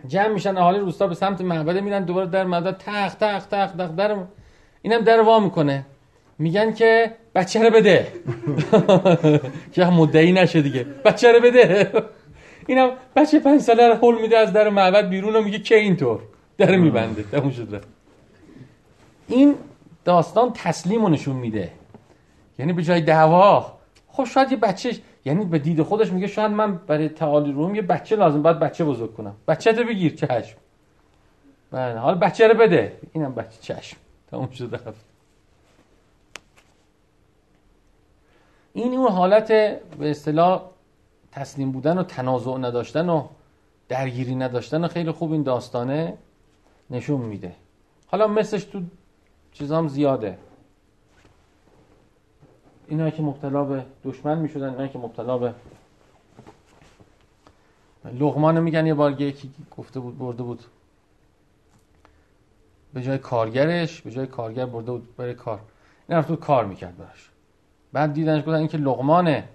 جمع 0.08 0.28
میشن 0.28 0.58
اهالی 0.58 0.80
روستا 0.80 1.08
به 1.08 1.16
سمت 1.16 1.42
معبد 1.42 1.78
میرن 1.78 2.04
دوباره 2.04 2.28
در 2.28 2.44
معبد 2.44 2.78
تخ 2.78 3.16
تخ 3.16 3.46
تخ 3.46 3.72
تخ 3.72 3.96
در 3.96 4.18
اینم 4.82 5.02
در 5.02 5.22
وا 5.22 5.40
می‌کنه. 5.40 5.86
میگن 6.40 6.74
که 6.74 7.14
بچه 7.36 7.64
رو 7.64 7.70
بده. 7.70 8.08
که 9.74 9.86
مدعی 9.86 10.32
نشه 10.32 10.62
دیگه. 10.62 10.84
بچه 11.06 11.32
رو 11.32 11.40
بده. 11.40 11.92
اینم 12.68 12.92
بچه 13.16 13.40
پنج 13.40 13.62
ساله 13.62 13.88
رو 13.88 13.94
حل 13.94 14.22
میده 14.22 14.38
از 14.38 14.54
در 14.54 14.70
معبد 14.70 15.10
بیرون 15.10 15.36
و 15.36 15.42
میگه 15.42 15.60
که 15.60 15.76
اینطور؟ 15.76 16.20
در 16.58 16.76
میبنده. 16.76 17.24
تموم 17.24 17.52
شده 17.52 17.82
این 19.28 19.56
داستان 20.06 20.52
تسلیم 20.54 21.08
نشون 21.08 21.36
میده. 21.36 21.72
یعنی 22.60 22.74
به 22.74 22.84
جای 22.84 23.02
دعوا 23.02 23.74
خب 24.08 24.24
شاید 24.24 24.52
یه 24.52 24.58
بچه 24.58 24.92
یعنی 25.25 25.46
به 25.46 25.60
دید 25.60 25.82
خودش 25.82 26.12
میگه 26.12 26.27
شاید 26.27 26.51
من 26.51 26.77
برای 26.77 27.10
تعالی 27.10 27.51
روم 27.51 27.75
یه 27.75 27.82
بچه 27.82 28.15
لازم 28.15 28.42
باید 28.42 28.60
بچه 28.60 28.86
بزرگ 28.86 29.13
کنم. 29.13 29.36
بچه 29.48 29.74
تو 29.74 29.84
بگیر 29.84 30.15
چشم. 30.15 30.58
بله 31.72 32.00
حالا 32.00 32.18
بچه 32.18 32.48
رو 32.48 32.53
بده. 32.60 32.98
اینم 33.13 33.36
بچه 33.36 33.58
چشم. 33.62 33.98
تموم 34.32 34.50
شده 34.50 34.77
رفت. 34.77 35.06
این 38.74 38.94
اون 38.94 39.12
حالت 39.12 39.48
به 39.48 40.12
اصطلاح 40.12 40.62
تسلیم 41.32 41.72
بودن 41.72 41.98
و 41.98 42.03
تنازع 42.03 42.58
نداشتن 42.58 43.10
و 43.10 43.27
درگیری 43.89 44.36
نداشتن 44.36 44.84
و 44.84 44.88
خیلی 44.88 45.12
خوب 45.12 45.32
این 45.32 45.44
داستانه 45.44 46.18
نشون 46.89 47.22
میده. 47.22 47.56
حالا 48.08 48.27
مثلش 48.27 48.63
تو 48.63 48.82
چیزام 49.51 49.88
زیاده. 49.88 50.38
اینا 52.88 53.10
که 53.10 53.22
مبتلا 53.22 53.63
به 53.63 53.86
دشمن 54.04 54.38
می‌شدن 54.38 54.70
اینا 54.70 54.88
که 54.88 55.00
مبتلا 55.00 55.38
به 55.38 55.54
لغمان 58.20 58.60
میگن 58.60 58.86
یه 58.86 58.94
بار 58.94 59.22
یکی 59.22 59.52
گفته 59.78 60.00
بود 60.00 60.18
برده 60.18 60.44
بود 60.44 60.63
به 62.94 63.02
جای 63.02 63.18
کارگرش 63.18 64.02
به 64.02 64.12
جای 64.12 64.28
کارگر 64.28 64.66
برده 64.66 64.92
بود 64.92 65.16
برای 65.16 65.34
کار. 65.34 65.60
این 66.10 66.18
رفت 66.18 66.36
کار 66.36 66.66
می‌کرد 66.66 66.98
براش. 66.98 67.30
بعد 67.94 68.13
دیدنش 68.13 68.42
گفتن 68.42 68.54
این 68.54 68.68
که 68.68 68.78
لغمانه 68.78 69.50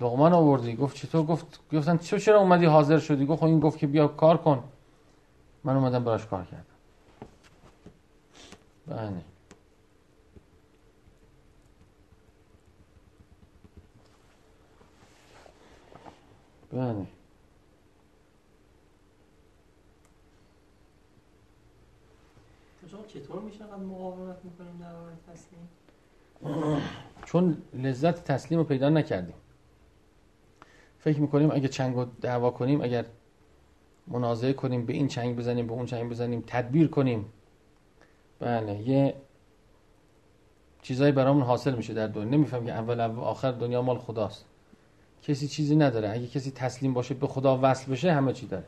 لغمان 0.00 0.32
آوردی. 0.32 0.76
گفت 0.76 0.96
چطور؟ 0.96 1.22
گفت 1.22 1.60
گفتن 1.72 1.96
چه 1.96 2.20
چرا 2.20 2.40
اومدی 2.40 2.66
حاضر 2.66 2.98
شدی؟ 2.98 3.26
گفت 3.26 3.40
خب 3.40 3.46
این 3.46 3.60
گفت 3.60 3.78
که 3.78 3.86
بیا 3.86 4.08
کار 4.08 4.36
کن. 4.36 4.64
من 5.64 5.76
اومدم 5.76 6.04
براش 6.04 6.26
کار 6.26 6.44
کردم. 6.44 6.64
بله. 8.86 9.37
بله. 16.72 17.06
چطور 23.08 23.42
میشه 23.42 23.64
مقاومت 23.64 24.36
می‌کنیم 24.44 24.78
در 24.80 25.32
تسلیم؟ 25.32 25.68
چون 27.24 27.62
لذت 27.74 28.24
تسلیم 28.24 28.60
رو 28.60 28.64
پیدا 28.64 28.88
نکردیم. 28.88 29.34
فکر 30.98 31.20
می‌کنیم 31.20 31.50
اگه 31.50 31.68
چنگ 31.68 31.96
رو 31.96 32.04
دعوا 32.20 32.50
کنیم 32.50 32.80
اگر 32.80 33.04
منازعه 34.06 34.52
کنیم 34.52 34.86
به 34.86 34.92
این 34.92 35.08
چنگ 35.08 35.36
بزنیم 35.36 35.66
به 35.66 35.72
اون 35.72 35.86
چنگ 35.86 36.10
بزنیم 36.10 36.44
تدبیر 36.46 36.88
کنیم. 36.88 37.32
بله 38.38 38.88
یه 38.88 39.14
چیزایی 40.82 41.12
برامون 41.12 41.42
حاصل 41.42 41.74
میشه 41.74 41.94
در 41.94 42.06
دنیا. 42.06 42.28
نمیفهم 42.28 42.66
که 42.66 42.72
اول 42.72 43.00
اول 43.00 43.20
آخر 43.20 43.52
دنیا 43.52 43.82
مال 43.82 43.98
خداست. 43.98 44.44
کسی 45.28 45.48
چیزی 45.48 45.76
نداره. 45.76 46.10
اگه 46.10 46.26
کسی 46.26 46.50
تسلیم 46.50 46.94
باشه 46.94 47.14
به 47.14 47.26
خدا 47.26 47.58
وصل 47.62 47.92
بشه 47.92 48.12
همه 48.12 48.32
چی 48.32 48.46
داره. 48.46 48.64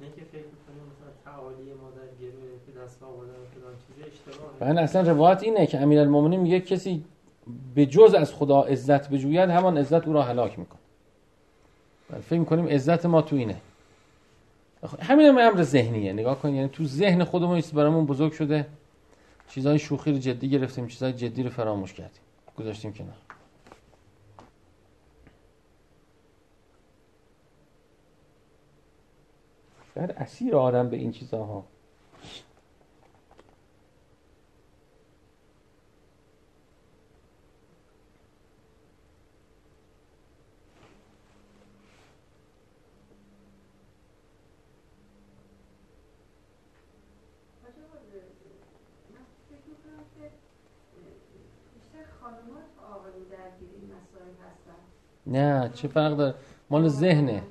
نه 0.00 0.06
که 0.06 0.24
فکر 0.32 0.38
مثلا 0.38 1.12
تعالی 1.24 1.56
ما 1.56 1.90
در 1.90 2.26
گروه 2.26 2.84
دست 2.84 3.02
آوردن 3.02 3.32
چیز 3.86 4.28
اشتباهه 4.28 4.72
بله 4.72 4.80
اصلا 4.80 5.02
روایت 5.02 5.42
اینه 5.42 5.66
که 5.66 5.80
امیرالمومنین 5.80 6.40
میگه 6.40 6.60
کسی 6.60 7.04
به 7.74 7.86
جز 7.86 8.14
از 8.14 8.32
خدا 8.32 8.62
عزت 8.62 9.10
بجوید 9.10 9.50
همان 9.50 9.78
عزت 9.78 10.06
او 10.06 10.12
را 10.12 10.22
هلاک 10.22 10.58
می‌کنه 10.58 10.78
بله 12.10 12.20
فکر 12.20 12.38
می‌کنیم 12.38 12.66
عزت 12.68 13.06
ما 13.06 13.22
تو 13.22 13.36
اینه. 13.36 13.56
همین 15.00 15.26
هم 15.26 15.38
امر 15.38 15.62
ذهنیه. 15.62 16.12
نگاه 16.12 16.38
کن 16.38 16.54
یعنی 16.54 16.68
تو 16.68 16.84
ذهن 16.84 17.24
خودمون 17.24 17.54
ایست 17.54 17.74
برامون 17.74 18.06
بزرگ 18.06 18.32
شده. 18.32 18.66
چیزای 19.48 19.78
شوخی 19.78 20.12
رو 20.12 20.18
جدی 20.18 20.50
گرفتیم 20.50 20.86
چیزای 20.86 21.12
جدی 21.12 21.42
رو 21.42 21.50
فراموش 21.50 21.92
کردیم. 21.92 22.20
گذاشتیم 22.58 22.92
کنار. 22.92 23.14
شاید 29.94 30.10
اسیر 30.10 30.56
آدم 30.56 30.90
به 30.90 30.96
این 30.96 31.12
هستن 31.12 31.64
نه 55.26 55.70
چه 55.74 55.88
فرق 55.88 56.16
داره؟ 56.16 56.34
مال 56.70 56.88
ذهنه. 56.88 57.42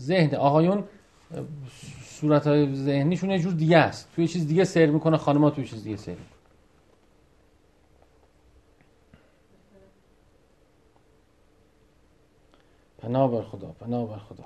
ذهن. 0.00 0.34
آقایون 0.34 0.84
صورت 2.04 2.46
های 2.46 2.74
ذهنیشون 2.74 3.30
یه 3.30 3.38
جور 3.38 3.52
دیگه 3.52 3.78
است. 3.78 4.08
توی 4.14 4.28
چیز 4.28 4.48
دیگه 4.48 4.64
سیر 4.64 4.90
می‌کنه 4.90 5.16
خانم‌ها 5.16 5.50
توی 5.50 5.66
چیز 5.66 5.84
دیگه 5.84 5.96
سیر 5.96 6.14
می‌کنه. 6.14 6.28
پناه 12.98 13.30
بر 13.30 13.42
خدا 13.42 13.66
پناه 13.66 14.08
بر 14.08 14.18
خدا. 14.18 14.44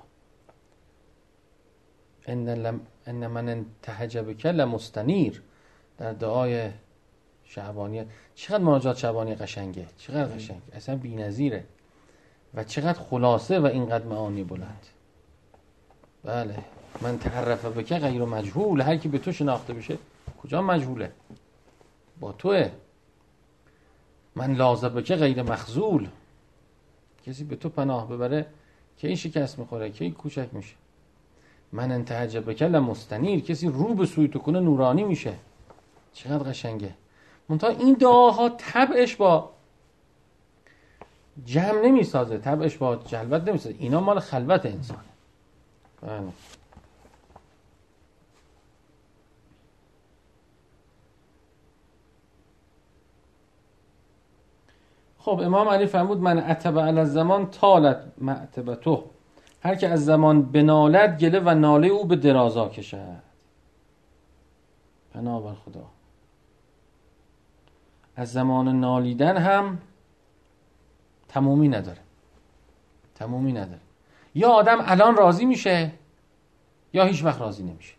ان, 2.26 2.48
لم 2.48 2.80
ان 3.06 3.26
من 3.26 3.48
انتهج 3.48 4.18
بک 4.18 4.46
لمستنیر. 4.46 5.42
در 5.98 6.12
دعای 6.12 6.70
شعبانیه 7.44 8.06
چقدر 8.34 8.64
مناجات 8.64 8.96
شعبانی 8.96 9.34
قشنگه 9.34 9.86
چقدر 9.96 10.34
قشنگ 10.34 10.60
اصلا 10.72 10.96
بی‌نظیره. 10.96 11.64
و 12.54 12.64
چقدر 12.64 12.98
خلاصه 12.98 13.58
و 13.58 13.66
اینقدر 13.66 14.04
معانی 14.04 14.44
بلند. 14.44 14.86
بله. 16.24 16.58
من 17.00 17.18
تعرف 17.18 17.64
بک 17.64 17.92
غیر 17.92 18.24
مجهول 18.24 18.80
هر 18.80 18.96
کی 18.96 19.08
به 19.08 19.18
تو 19.18 19.32
شناخته 19.32 19.72
بشه 19.72 19.98
کجا 20.42 20.62
مجهوله؟ 20.62 21.12
با 22.20 22.32
توه. 22.32 22.70
من 24.34 24.54
لازم 24.54 24.88
بک 24.88 25.12
غیر 25.12 25.42
مخزول 25.42 26.08
کسی 27.26 27.44
به 27.44 27.56
تو 27.56 27.68
پناه 27.68 28.08
ببره 28.08 28.46
که 28.98 29.06
این 29.06 29.16
شکست 29.16 29.58
می‌خوره 29.58 29.90
که 29.90 30.04
این 30.04 30.14
کوچک 30.14 30.48
میشه. 30.52 30.74
من 31.72 31.92
انتهج 31.92 32.36
بک 32.36 32.62
لمستنیر 32.62 33.40
کسی 33.40 33.68
رو 33.68 33.94
به 33.94 34.06
سوی 34.06 34.28
تو 34.28 34.38
کنه 34.38 34.60
نورانی 34.60 35.04
میشه. 35.04 35.34
چقدر 36.12 36.50
قشنگه. 36.50 36.94
منتها 37.48 37.70
این 37.70 37.94
دعاها 37.94 38.48
طبعش 38.48 39.16
با 39.16 39.50
جمع 41.46 41.80
نمی‌سازه 41.84 42.38
طبعش 42.38 42.76
با 42.76 42.96
جلوت 42.96 43.48
نمی‌سازه. 43.48 43.74
اینا 43.78 44.00
مال 44.00 44.20
خلوت 44.20 44.66
انسانه. 44.66 45.00
بله. 46.02 46.20
خب 55.18 55.40
امام 55.44 55.68
علی 55.68 55.86
فرمود 55.86 56.18
من 56.18 56.50
اتبع 56.50 56.82
علی 56.82 57.04
زمان 57.04 57.50
طالت 57.50 58.12
معتبتو 58.18 59.04
هر 59.62 59.74
که 59.74 59.88
از 59.88 60.04
زمان 60.04 60.42
بنالد 60.42 61.20
گله 61.20 61.40
و 61.40 61.54
ناله 61.54 61.88
او 61.88 62.04
به 62.04 62.16
درازا 62.16 62.68
کشد. 62.68 63.22
پناه 65.14 65.42
بر 65.42 65.54
خدا. 65.54 65.84
از 68.16 68.32
زمان 68.32 68.80
نالیدن 68.80 69.36
هم 69.36 69.78
تمومی 71.28 71.68
نداره. 71.68 71.98
تمومی 73.14 73.52
نداره. 73.52 73.80
یا 74.34 74.48
آدم 74.48 74.78
الان 74.80 75.16
راضی 75.16 75.44
میشه 75.44 75.92
یا 76.92 77.04
هیچ 77.04 77.24
وقت 77.24 77.40
راضی 77.40 77.62
نمیشه. 77.62 77.94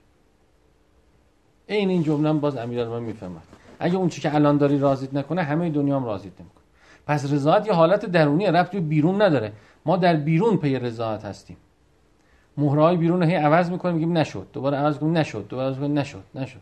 این 1.67 1.89
این 1.89 2.03
جمله 2.03 2.33
باز 2.33 2.57
امیرالمومنین 2.57 3.05
می‌فهمد 3.05 3.43
اگه 3.79 3.95
اون 3.95 4.09
چی 4.09 4.21
که 4.21 4.35
الان 4.35 4.57
داری 4.57 4.79
راضیت 4.79 5.13
نکنه 5.13 5.43
همه 5.43 5.69
دنیا 5.69 5.95
هم 5.95 6.05
راضیت 6.05 6.41
نمی‌کنه. 6.41 6.63
پس 7.09 7.33
رضایت 7.33 7.67
یه 7.67 7.73
حالت 7.73 8.05
درونیه 8.05 8.51
رفت 8.51 8.71
به 8.71 8.79
بیرون 8.79 9.21
نداره. 9.21 9.51
ما 9.85 9.97
در 9.97 10.15
بیرون 10.15 10.57
پی 10.57 10.79
رضایت 10.79 11.25
هستیم. 11.25 11.57
مهرهای 12.57 12.97
بیرون 12.97 13.23
رو 13.23 13.27
هی 13.27 13.35
عوض 13.35 13.71
می‌کنیم 13.71 13.95
میگیم 13.95 14.17
نشد. 14.17 14.47
دوباره 14.53 14.77
عوض 14.77 14.97
کنیم 14.97 15.17
نشد. 15.17 15.47
دوباره 15.47 15.67
عوض 15.67 15.77
کنیم 15.77 15.99
نشد. 15.99 16.23
نشد. 16.35 16.59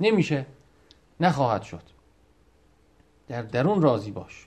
نمیشه. 0.00 0.46
نخواهد 1.20 1.62
شد. 1.62 1.82
در 3.28 3.42
درون 3.42 3.82
راضی 3.82 4.10
باش. 4.10 4.46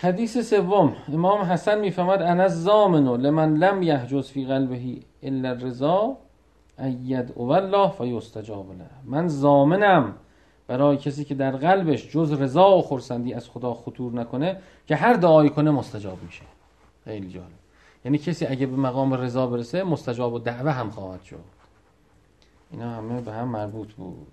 حدیث 0.00 0.38
سوم. 0.38 0.96
امام 1.12 1.40
حسن 1.40 1.80
می‌فهمد 1.80 2.22
انا 2.22 2.48
زامن 2.48 3.20
لمن 3.20 3.54
لم 3.54 3.82
یحجز 3.82 4.30
فی 4.30 4.44
قلبه 4.44 4.98
الا 5.22 5.48
الرضا 5.48 6.16
اید 6.78 7.32
الله 7.38 7.90
فیستجاب 7.90 8.72
له. 8.72 8.90
من 9.04 9.28
زامنم. 9.28 10.14
برای 10.66 10.96
کسی 10.96 11.24
که 11.24 11.34
در 11.34 11.50
قلبش 11.50 12.08
جز 12.08 12.32
رضا 12.32 12.78
و 12.78 12.82
خرسندی 12.82 13.34
از 13.34 13.48
خدا 13.48 13.74
خطور 13.74 14.12
نکنه 14.12 14.60
که 14.86 14.96
هر 14.96 15.14
دعایی 15.14 15.50
کنه 15.50 15.70
مستجاب 15.70 16.22
میشه. 16.22 16.42
خیلی 17.04 17.28
جالب. 17.28 17.46
یعنی 18.04 18.18
کسی 18.18 18.46
اگه 18.46 18.66
به 18.66 18.76
مقام 18.76 19.14
رضا 19.14 19.46
برسه 19.46 19.84
مستجاب 19.84 20.32
و 20.32 20.38
دعوه 20.38 20.70
هم 20.70 20.90
خواهد 20.90 21.22
شد. 21.22 21.44
اینا 22.70 22.90
همه 22.90 23.20
به 23.20 23.32
هم 23.32 23.48
مربوط 23.48 23.92
بود. 23.92 24.32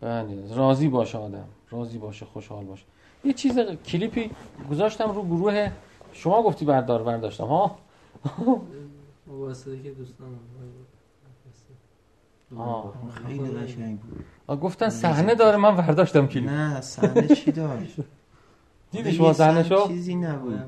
بله 0.00 0.54
راضی 0.54 0.88
باشه 0.88 1.18
آدم. 1.18 1.48
راضی 1.70 1.98
باشه 1.98 2.26
خوشحال 2.26 2.64
باشه 2.64 2.84
یه 3.24 3.32
چیز 3.32 3.58
کلیپی 3.58 4.30
گذاشتم 4.70 5.10
رو 5.10 5.24
گروه. 5.24 5.70
شما 6.12 6.42
گفتی 6.42 6.64
بردار 6.64 7.02
برداشتم 7.02 7.46
ها؟ 7.46 7.78
واسطه 9.26 9.82
که 9.82 9.90
دوستان 9.90 10.28
آه. 12.58 12.92
خیلی 13.26 13.50
قشنگ 13.50 14.00
بود. 14.00 14.60
گفتن 14.60 14.88
صحنه 14.88 15.34
داره 15.34 15.56
من 15.56 15.76
برداشتم 15.76 16.26
کلیپ 16.26 16.50
نه 16.50 16.80
صحنه 16.80 17.28
چی 17.34 17.52
داشت؟ 17.52 17.96
دیدی 18.92 19.12
شما 19.12 19.32
صحنه 19.32 19.62
شو؟ 19.62 19.88
چیزی 19.88 20.14
نبود. 20.14 20.60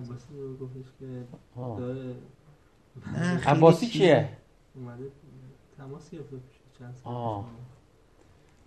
گفتش 0.61 0.92
که 0.99 1.07
آه. 1.57 1.79
داره 1.79 2.14
نه 3.12 3.37
خیلی 3.38 3.57
عباسی 3.57 3.87
کیه؟ 3.87 4.29
اومده 4.75 5.05
تماس 5.79 6.11
گرفته 6.11 6.37
چند 6.79 6.95
سال. 7.05 7.42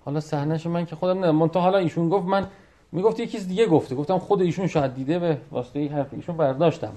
حالا 0.06 0.20
صحنهشو 0.20 0.70
من 0.70 0.86
که 0.86 0.96
خودم 0.96 1.18
ندارم. 1.18 1.36
منتها 1.36 1.62
حالا 1.62 1.78
ایشون 1.78 2.10
گفت 2.10 2.26
من 2.28 2.48
می‌گفت 2.92 3.20
یکی 3.20 3.40
دیگه 3.40 3.68
گفته. 3.68 3.96
گفتم 3.96 4.18
خود 4.18 4.42
ایشون 4.42 4.68
شاید 4.68 4.94
دیده 4.96 5.20
به 5.20 5.38
واسطه 5.52 5.80
این 5.80 5.92
حرف. 5.92 6.14
ایشون 6.14 6.38
برداشتم. 6.38 6.88
نه، 6.88 6.94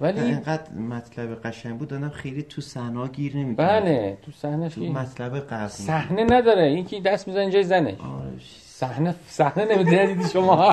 ولی 0.00 0.20
اینقدر 0.20 0.72
مطلب 0.72 1.42
قشنگ 1.42 1.78
بود 1.78 1.94
آدم 1.94 2.08
خیلی 2.08 2.42
تو 2.42 2.60
صحنه 2.60 3.08
گیر 3.08 3.36
نمی‌کنه 3.36 3.66
بله 3.66 4.18
تو 4.22 4.32
صحنهش 4.32 4.74
تو 4.74 4.84
مطلب 4.84 5.40
قبلی. 5.40 5.68
صحنه 5.68 6.24
نداره 6.24 6.62
این 6.62 6.84
که 6.84 7.00
دست 7.00 7.28
می‌زنه 7.28 7.50
جای 7.50 7.62
زنه. 7.62 7.96
صحنه 8.66 9.14
صحنه 9.28 9.64
نمیده 9.64 10.06
دیدی 10.06 10.28
شما. 10.28 10.72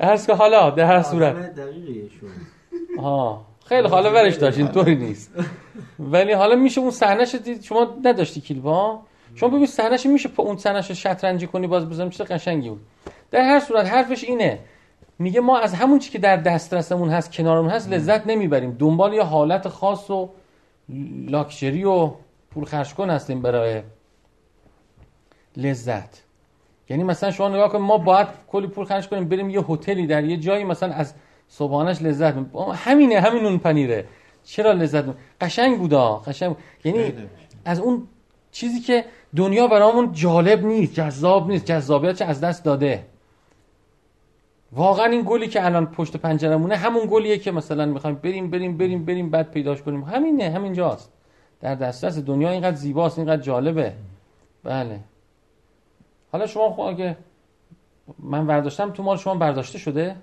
ارز 0.00 0.26
که 0.26 0.34
حالا 0.34 0.70
در 0.70 0.84
هر 0.84 1.02
صورت. 1.02 1.58
آها. 2.98 3.46
خیلی 3.66 3.88
حالا 3.88 4.12
ورش 4.12 4.34
داشت 4.34 4.58
اینطوری 4.58 4.94
نیست. 4.94 5.32
ولی 5.98 6.32
حالا 6.32 6.54
میشه 6.56 6.80
اون 6.80 6.90
صحنهش 6.90 7.34
دید. 7.34 7.62
شما 7.62 7.94
نداشتی 8.04 8.40
کلیپا 8.40 9.02
شما 9.34 9.48
ببین 9.48 9.66
صحنهش 9.66 10.06
میشه 10.06 10.28
پا 10.28 10.42
اون 10.42 10.56
صحنهش 10.56 10.88
رو 10.88 10.94
شطرنجی 10.94 11.46
کنی 11.46 11.66
باز 11.66 11.88
بزنم 11.88 12.10
چه 12.10 12.24
قشنگی 12.24 12.70
بود. 12.70 12.80
در 13.30 13.40
هر 13.40 13.60
صورت 13.60 13.86
حرفش 13.86 14.24
اینه. 14.24 14.58
میگه 15.18 15.40
ما 15.40 15.58
از 15.58 15.74
همون 15.74 15.98
چی 15.98 16.10
که 16.10 16.18
در 16.18 16.36
دسترسمون 16.36 17.10
هست 17.10 17.32
کنارمون 17.32 17.70
هست 17.70 17.88
لذت 17.88 18.26
نمی‌بریم. 18.26 18.76
دنبال 18.78 19.14
یه 19.14 19.22
حالت 19.22 19.68
خاص 19.68 20.10
و 20.10 20.30
لاکچری 21.28 21.84
و 21.84 22.10
پول 22.50 22.64
خرج 22.64 22.94
کن 22.94 23.10
هستیم 23.10 23.42
برای 23.42 23.82
لذت. 25.56 26.22
یعنی 26.88 27.04
مثلا 27.04 27.30
شما 27.30 27.48
نگاه 27.48 27.68
کن 27.68 27.78
ما 27.78 27.98
باید 27.98 28.28
کلی 28.48 28.66
پول 28.66 28.84
خرج 28.84 29.08
کنیم 29.08 29.28
بریم 29.28 29.50
یه 29.50 29.60
هتلی 29.60 30.06
در 30.06 30.24
یه 30.24 30.36
جایی 30.36 30.64
مثلا 30.64 30.92
از 30.94 31.14
صبحانش 31.48 32.02
لذت 32.02 32.34
همینه 32.74 33.20
همین 33.20 33.46
اون 33.46 33.58
پنیره. 33.58 34.04
چرا 34.44 34.72
لذت 34.72 35.04
قشنگ 35.40 35.78
بودا 35.78 36.16
قشنگ. 36.16 36.48
بود. 36.48 36.62
یعنی. 36.84 37.12
از 37.64 37.80
اون 37.80 38.08
چیزی 38.52 38.80
که 38.80 39.04
دنیا 39.36 39.66
برامون 39.66 40.12
جالب 40.12 40.64
نیست 40.64 40.94
جذاب 40.94 41.48
نیست. 41.50 41.64
جذابیتش 41.64 42.22
از 42.22 42.40
دست 42.40 42.64
داده؟ 42.64 43.06
واقعا 44.72 45.06
این 45.06 45.22
گلی 45.26 45.48
که 45.48 45.64
الان 45.66 45.86
پشت 45.86 46.16
پنجرمونه 46.16 46.76
همون 46.76 47.06
گلیه 47.10 47.38
که 47.38 47.52
مثلا 47.52 47.86
می‌خوایم 47.86 48.16
بریم 48.16 48.50
بریم 48.50 48.76
بریم 48.76 49.04
بریم 49.04 49.30
بعد 49.30 49.50
پیداش 49.50 49.82
کنیم. 49.82 50.04
همینه 50.04 50.50
همینجاست. 50.50 51.12
در 51.60 51.74
دسترس 51.74 52.18
دنیا 52.18 52.50
اینقدر 52.50 52.76
زیباست 52.76 53.18
اینقدر 53.18 53.42
جالبه. 53.42 53.92
بله. 54.64 55.00
حالا 56.32 56.46
شما 56.46 56.70
خب 56.72 56.80
اگه 56.80 57.16
من 58.18 58.46
برداشتم 58.46 58.90
تو 58.90 59.02
مال 59.02 59.16
شما 59.16 59.34
برداشته 59.34 59.78
شده؟ 59.78 60.16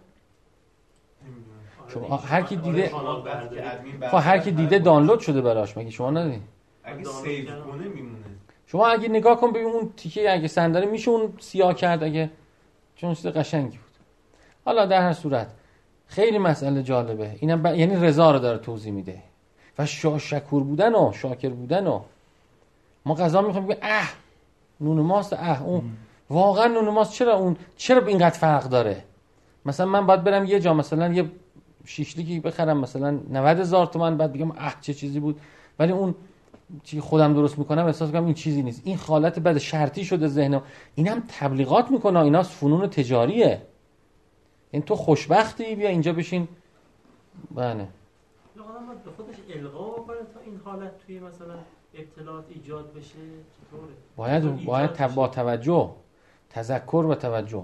آره 1.84 1.94
شما- 1.94 2.04
دیگه. 2.18 2.18
هر 2.18 2.42
کی 2.42 2.56
آره، 2.56 2.64
دیده- 2.66 2.92
ادمین 2.96 4.10
خب 4.10 4.18
هر 4.18 4.38
کی 4.38 4.52
برداشت، 4.52 4.56
دیده 4.56 4.80
دانلود 4.80 5.20
شده 5.20 5.42
براش 5.42 5.78
مگه 5.78 5.90
شما 5.90 6.12
ندید 6.12 6.42
اگه 6.84 7.04
سیو. 7.04 7.46
کنه 7.62 7.88
میمونه. 7.88 8.16
شما 8.72 8.88
اگه 8.88 9.10
نگاه 9.10 9.42
کن 9.42 9.52
ببین 9.52 9.66
اون 9.66 9.94
تیکه 9.98 10.34
اگه 10.34 10.48
سنداره 10.48 10.86
میشه 10.86 11.12
اون 11.12 11.34
سیاه 11.40 11.74
کرد 11.74 12.04
اگه 12.04 12.30
چون 12.96 13.14
چیز 13.14 13.28
قشنگی 13.28 13.78
بود. 13.78 13.90
حالا 14.66 14.86
در 14.86 15.02
هر 15.02 15.14
صورت 15.14 15.48
خیلی 16.08 16.38
مسئله 16.38 16.84
جالبه. 16.84 17.36
اینم 17.40 17.64
ب... 17.64 17.66
یعنی 17.66 17.96
رضا 17.96 18.32
رو 18.32 18.40
داره 18.40 18.58
توضیح 18.58 18.94
میده. 18.94 19.24
و 19.80 19.86
شا... 19.86 20.18
شکور 20.18 20.64
بودن 20.64 20.96
و 20.96 21.12
شاکر 21.14 21.50
بودن 21.50 21.88
و 21.88 22.02
ما 23.06 23.16
غذا 23.16 23.42
می‌خوایم 23.42 23.68
بگیم 23.68 23.80
اه 23.82 24.10
نون 24.82 25.00
ماست 25.00 25.34
اه 25.34 25.64
اون 25.64 25.84
واقعا 26.30 26.68
نون 26.68 26.90
ماست 26.90 27.14
چرا 27.14 27.36
اون 27.36 27.58
چرا 27.78 28.08
اینقدر 28.08 28.38
فرق 28.38 28.64
داره؟ 28.64 29.04
مثلا 29.66 29.86
من 29.86 30.06
باید 30.06 30.24
برم 30.24 30.46
یه 30.46 30.60
جا 30.60 30.74
مثلا 30.74 31.14
یه 31.14 31.32
شیشلیکی 31.86 32.40
بخرم 32.40 32.78
مثلا 32.78 33.20
90 33.30 33.60
هزار 33.60 33.86
تومن 33.86 34.18
بعد 34.18 34.34
بگم 34.34 34.52
اه 34.52 34.76
چه 34.82 34.94
چیزی 34.94 35.20
بود؟ 35.20 35.42
ولی 35.80 35.92
اون 35.92 36.16
چی 36.84 37.00
خودم 37.00 37.34
درست 37.34 37.60
می‌کنم 37.60 37.86
احساس 37.86 38.12
کنم 38.12 38.26
این 38.26 38.34
چیزی 38.34 38.62
نیست. 38.62 38.82
این 38.86 38.98
حالت 38.98 39.40
بد 39.40 39.58
شرطی 39.58 40.06
شده 40.06 40.28
ذهنم. 40.28 40.62
این 40.96 41.08
هم 41.08 41.24
تبلیغات 41.40 41.92
می‌کنه 41.92 42.20
اینا 42.20 42.44
فنون 42.44 42.88
تجاریه. 42.88 43.62
این 44.72 44.82
تو 44.82 44.96
خوشبختی 44.96 45.76
بیا 45.76 45.90
اینجا 45.90 46.14
بشین. 46.14 46.48
بله. 47.52 47.88
خودش 49.18 49.36
القا 49.56 49.90
بکنه 49.90 50.18
تا 50.18 50.40
این 50.46 50.60
حالت 50.66 50.92
توی 51.06 51.20
مثلا 51.20 51.56
اطلاعات 51.94 52.46
ایجاد 52.50 52.94
بشه. 52.94 53.16
چطوره؟ 53.68 53.94
باید 54.16 54.66
باید 54.66 55.16
با 55.16 55.28
توجه. 55.28 55.92
تذکر 56.50 57.06
و 57.10 57.16
توجه. 57.16 57.64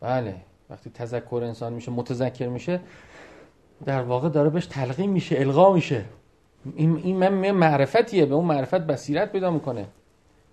بله. 0.00 0.36
وقتی 0.70 0.90
تذکر 0.90 1.40
انسان 1.44 1.72
میشه 1.72 1.92
متذکر 1.92 2.48
میشه 2.48 2.80
در 3.84 4.02
واقع 4.02 4.28
داره 4.28 4.50
بهش 4.50 4.66
تلقیم 4.66 5.10
میشه 5.10 5.40
القا 5.40 5.72
میشه. 5.72 6.04
این 6.76 6.96
این 6.96 7.50
معرفتیه 7.50 8.26
به 8.26 8.34
اون 8.34 8.44
معرفت 8.44 8.74
بصیرت 8.74 9.32
پیدا 9.32 9.50
می‌کنه. 9.50 9.86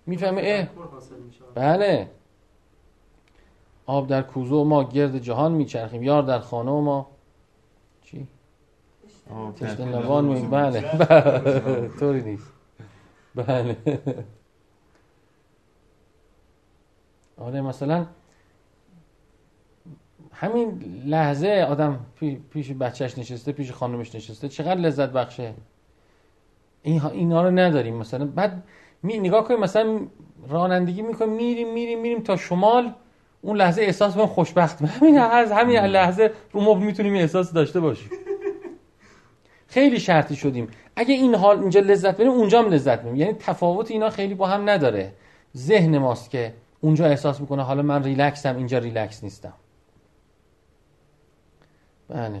می‌فهمه 0.06 0.42
اه. 0.44 0.68
بله. 1.54 2.10
آب 3.86 4.06
در 4.06 4.22
کوزه 4.22 4.54
و 4.54 4.64
ما 4.64 4.84
گرد 4.84 5.18
جهان 5.18 5.52
میچرخیم 5.52 6.02
یار 6.02 6.22
در 6.22 6.38
خانه 6.38 6.70
و 6.70 6.80
ما. 6.80 7.06
چی؟ 8.02 8.26
تشت 9.60 9.80
نوان 9.80 10.50
بله. 10.50 10.80
بله. 10.80 11.88
طوری 12.00 12.22
نیست. 12.22 12.52
بله. 13.34 13.76
آره 17.38 17.60
مثلا 17.60 18.06
همین 20.32 20.80
لحظه 21.06 21.66
آدم 21.70 22.06
پی- 22.16 22.40
پیش 22.50 22.72
بچهش 22.72 23.18
نشسته 23.18 23.52
پیش 23.52 23.72
خانمش 23.72 24.14
نشسته 24.14 24.48
چقدر 24.48 24.74
لذت 24.80 25.08
بخشه. 25.10 25.54
این 26.82 27.04
اینا 27.04 27.42
رو 27.42 27.50
نداریم 27.50 27.94
مثلا. 27.94 28.24
بعد 28.24 28.62
می 29.02 29.18
نگاه 29.18 29.44
کنیم 29.44 29.60
مثلا 29.60 30.00
رانندگی 30.48 31.02
می‌کنیم 31.02 31.32
میریم 31.32 31.72
میریم 31.72 32.00
میریم 32.00 32.20
تا 32.20 32.36
شمال. 32.36 32.92
اون 33.42 33.56
لحظه 33.56 33.82
احساس 33.82 34.14
کنیم 34.14 34.26
خوشبخت. 34.26 34.82
همین 35.00 35.18
از 35.18 35.52
همین 35.52 35.76
لحظه 35.76 36.32
رو 36.52 36.60
مبل 36.60 36.82
می‌تونیم 36.86 37.14
احساس 37.14 37.52
داشته 37.52 37.80
باشیم. 37.80 38.10
خیلی 39.66 40.00
شرطی 40.00 40.36
شدیم. 40.36 40.68
اگه 40.96 41.14
این 41.14 41.34
حال 41.34 41.60
اینجا 41.60 41.80
لذت 41.80 42.16
بریم 42.16 42.30
اونجا 42.30 42.62
هم 42.62 42.68
لذت 42.70 43.02
بریم. 43.02 43.16
یعنی 43.16 43.32
تفاوت 43.32 43.90
اینا 43.90 44.10
خیلی 44.10 44.34
با 44.34 44.46
هم 44.46 44.70
نداره. 44.70 45.12
ذهن 45.56 45.98
ماست 45.98 46.30
که 46.30 46.54
اونجا 46.80 47.06
احساس 47.06 47.40
می‌کنه 47.40 47.62
حالا 47.62 47.82
من 47.82 48.04
ریلکسم 48.04 48.56
اینجا 48.56 48.78
ریلکس 48.78 49.24
نیستم. 49.24 49.52
بله. 52.08 52.40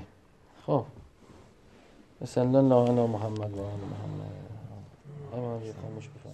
خب. 0.66 0.84
بسم 2.22 2.40
الله 2.56 2.74
علی 2.90 3.06
محمد 3.06 3.58
و 3.58 3.62
آل 3.62 3.80
محمد 3.80 4.32
اما 5.32 5.60
خاموش 5.82 6.08
بفرمایید 6.08 6.27